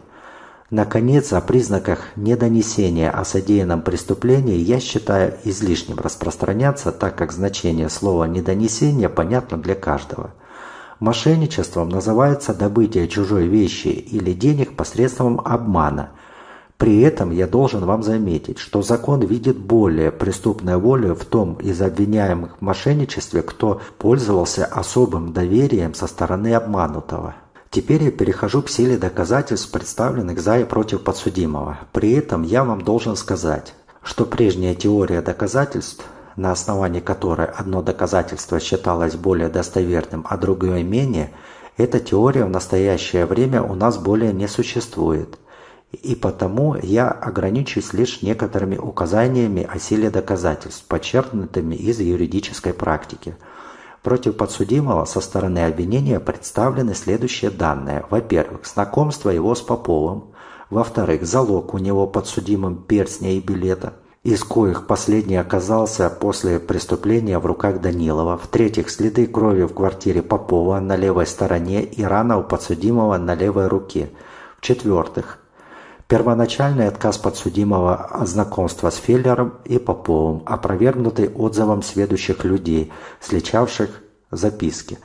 [0.70, 8.24] Наконец, о признаках недонесения о содеянном преступлении я считаю излишним распространяться, так как значение слова
[8.24, 10.32] «недонесение» понятно для каждого.
[11.00, 16.10] Мошенничеством называется добытие чужой вещи или денег посредством обмана–
[16.76, 21.80] при этом я должен вам заметить, что закон видит более преступную волю в том из
[21.80, 27.36] обвиняемых в мошенничестве, кто пользовался особым доверием со стороны обманутого.
[27.74, 31.80] Теперь я перехожу к силе доказательств, представленных за и против подсудимого.
[31.90, 36.06] При этом я вам должен сказать, что прежняя теория доказательств,
[36.36, 41.32] на основании которой одно доказательство считалось более достоверным, а другое менее,
[41.76, 45.36] эта теория в настоящее время у нас более не существует–
[46.02, 53.36] и потому я ограничусь лишь некоторыми указаниями о силе доказательств, подчеркнутыми из юридической практики.
[54.04, 58.04] Против подсудимого со стороны обвинения представлены следующие данные.
[58.10, 60.26] Во-первых, знакомство его с Поповым.
[60.68, 67.46] Во-вторых, залог у него подсудимым перстня и билета, из коих последний оказался после преступления в
[67.46, 68.36] руках Данилова.
[68.36, 73.68] В-третьих, следы крови в квартире Попова на левой стороне и рана у подсудимого на левой
[73.68, 74.10] руке.
[74.58, 75.38] В-четвертых,
[76.06, 84.98] Первоначальный отказ подсудимого от знакомства с Феллером и Поповым, опровергнутый отзывом сведущих людей, сличавших записки,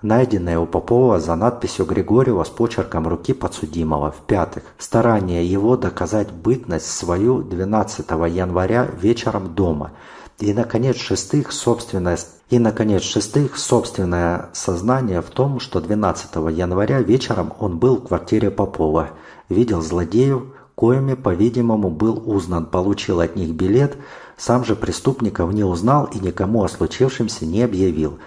[0.00, 4.10] найденные у Попова за надписью Григорьева с почерком руки подсудимого.
[4.10, 9.92] В-пятых, старание его доказать бытность свою 12 января вечером дома.
[10.38, 12.16] И, наконец, шестых, собственное,
[12.48, 18.50] и, наконец, шестых, собственное сознание в том, что 12 января вечером он был в квартире
[18.50, 19.10] Попова–
[19.48, 20.42] видел злодеев,
[20.74, 23.96] коими, по-видимому, был узнан, получил от них билет,
[24.36, 28.18] сам же преступников не узнал и никому о случившемся не объявил.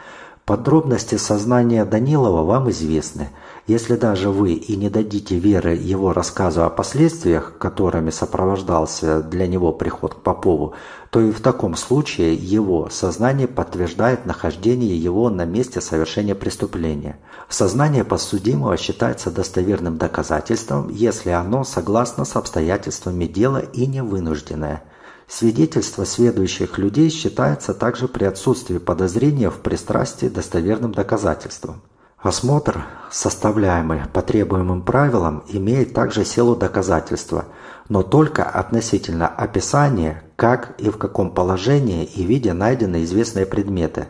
[0.46, 3.30] Подробности сознания Данилова вам известны.
[3.68, 9.72] Если даже вы и не дадите веры его рассказу о последствиях, которыми сопровождался для него
[9.72, 10.74] приход к Попову,
[11.12, 17.20] то и в таком случае его сознание подтверждает нахождение его на месте совершения преступления.
[17.50, 24.84] Сознание подсудимого считается достоверным доказательством, если оно согласно с обстоятельствами дела и не вынужденное.
[25.28, 31.82] Свидетельство следующих людей считается также при отсутствии подозрения в пристрастии достоверным доказательством.
[32.22, 37.46] Осмотр, составляемый по требуемым правилам, имеет также силу доказательства,
[37.90, 44.08] но только относительно описания, как и в каком положении и виде найдены известные предметы.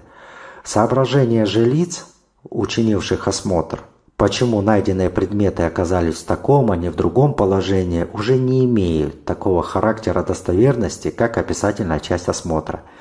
[0.65, 2.05] Соображения же лиц,
[2.49, 3.79] учинивших осмотр,
[4.17, 9.63] почему найденные предметы оказались в таком, а не в другом положении, уже не имеют такого
[9.63, 12.81] характера достоверности, как описательная часть осмотра–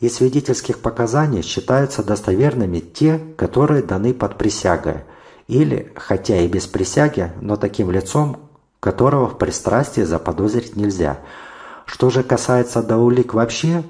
[0.00, 5.04] из свидетельских показаний считаются достоверными те, которые даны под присягой,
[5.48, 8.36] или, хотя и без присяги, но таким лицом,
[8.80, 11.20] которого в пристрастии заподозрить нельзя.
[11.86, 13.84] Что же касается до улик вообще,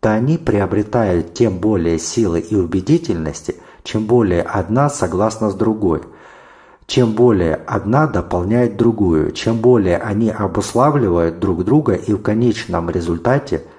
[0.00, 6.02] то они приобретают тем более силы и убедительности, чем более одна согласна с другой.
[6.86, 13.62] Чем более одна дополняет другую, чем более они обуславливают друг друга и в конечном результате–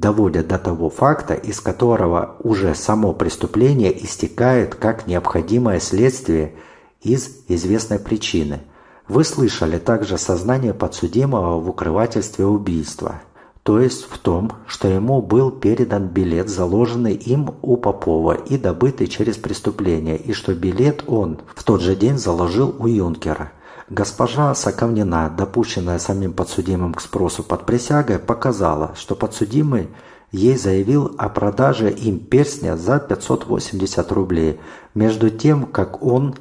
[0.00, 6.54] доводят до того факта, из которого уже само преступление истекает как необходимое следствие
[7.02, 8.60] из известной причины.
[9.08, 13.22] Вы слышали также сознание подсудимого в укрывательстве убийства,
[13.62, 19.06] то есть в том, что ему был передан билет, заложенный им у Попова и добытый
[19.06, 23.52] через преступление, и что билет он в тот же день заложил у юнкера.
[23.88, 29.88] Госпожа Соковнина, допущенная самим подсудимым к спросу под присягой, показала, что подсудимый
[30.32, 34.60] ей заявил о продаже им перстня за 580 рублей,
[34.94, 36.34] между тем, как он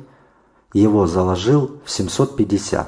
[0.74, 2.88] его заложил в 750.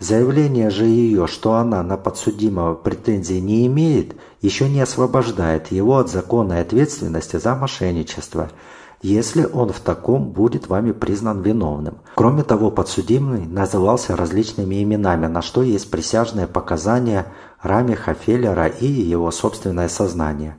[0.00, 6.10] Заявление же ее, что она на подсудимого претензий не имеет, еще не освобождает его от
[6.10, 8.50] законной ответственности за мошенничество–
[9.02, 11.98] если он в таком будет вами признан виновным.
[12.14, 17.26] Кроме того, подсудимый назывался различными именами, на что есть присяжные показания
[17.60, 20.56] Рамиха Феллера и его собственное сознание.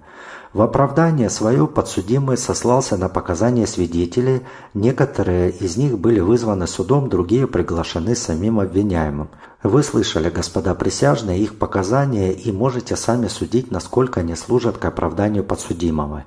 [0.53, 4.43] В оправдание свое подсудимый сослался на показания свидетелей,
[4.75, 9.29] некоторые из них были вызваны судом, другие приглашены самим обвиняемым.
[9.63, 15.43] Вы слышали, господа присяжные, их показания и можете сами судить, насколько они служат к оправданию
[15.43, 16.25] подсудимого.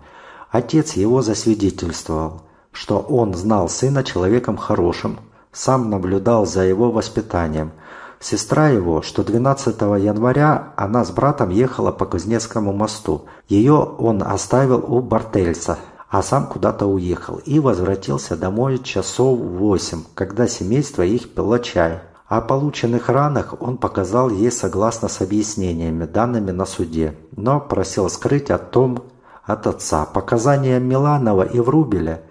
[0.51, 2.43] Отец его засвидетельствовал,
[2.73, 5.19] что он знал сына человеком хорошим,
[5.53, 7.73] сам наблюдал за его воспитанием.
[8.21, 13.25] Сестра его, что 12 января она с братом ехала по Кузнецкому мосту.
[13.49, 15.79] Ее он оставил у Бартельса,
[16.09, 22.01] а сам куда-то уехал и возвратился домой часов в восемь, когда семейство их пило чай.
[22.27, 28.51] О полученных ранах он показал ей согласно с объяснениями, данными на суде, но просил скрыть
[28.51, 29.05] о том
[29.47, 30.05] от отца.
[30.05, 32.23] Показания Миланова и Врубеля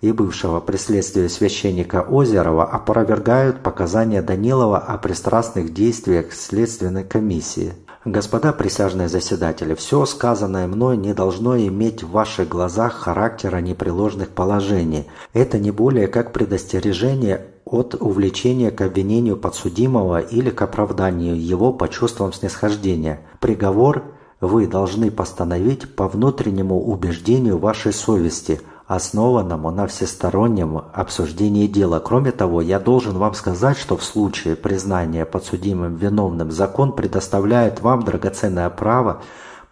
[0.00, 7.72] и бывшего при следствии священника Озерова опровергают показания Данилова о пристрастных действиях Следственной комиссии.
[8.04, 15.08] Господа присяжные заседатели, все сказанное мной не должно иметь в ваших глазах характера непреложных положений.
[15.32, 21.88] Это не более как предостережение от увлечения к обвинению подсудимого или к оправданию его по
[21.88, 23.20] чувствам снисхождения.
[23.40, 24.04] Приговор
[24.40, 31.98] вы должны постановить по внутреннему убеждению вашей совести, основанному на всестороннем обсуждении дела.
[31.98, 38.02] Кроме того, я должен вам сказать, что в случае признания подсудимым виновным закон предоставляет вам
[38.02, 39.22] драгоценное право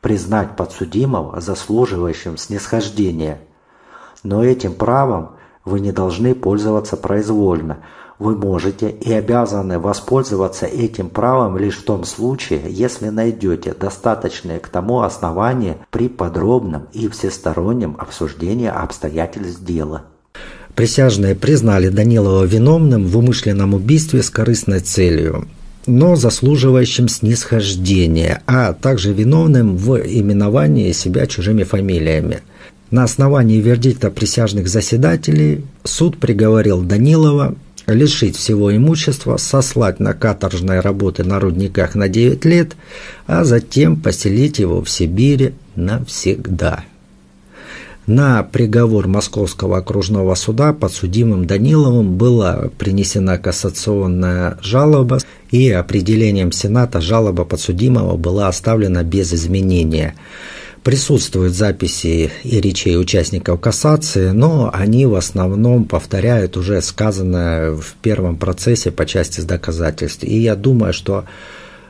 [0.01, 3.41] признать подсудимого заслуживающим снисхождения.
[4.23, 7.79] Но этим правом вы не должны пользоваться произвольно.
[8.19, 14.69] Вы можете и обязаны воспользоваться этим правом лишь в том случае, если найдете достаточные к
[14.69, 20.05] тому основания при подробном и всестороннем обсуждении обстоятельств дела.
[20.75, 25.47] Присяжные признали Данилова виновным в умышленном убийстве с корыстной целью,
[25.87, 32.41] но заслуживающим снисхождения, а также виновным в именовании себя чужими фамилиями–
[32.91, 37.57] на основании вердикта присяжных заседателей суд приговорил Данилова
[37.87, 42.77] лишить всего имущества, сослать на каторжные работы на рудниках на 9 лет,
[43.27, 46.85] а затем поселить его в Сибири навсегда.
[48.07, 55.19] На приговор Московского окружного суда подсудимым Даниловым была принесена кассационная жалоба,
[55.51, 60.15] и определением Сената жалоба подсудимого была оставлена без изменения–
[60.87, 68.37] Присутствуют записи и речей участников кассации, но они в основном повторяют уже сказанное в первом
[68.37, 70.23] процессе по части доказательств.
[70.23, 71.25] И я думаю, что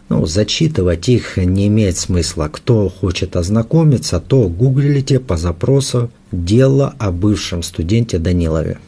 [0.09, 2.49] ну, зачитывать их не имеет смысла.
[2.51, 8.79] Кто хочет ознакомиться, то гуглите по запросу «Дело о бывшем студенте Данилове».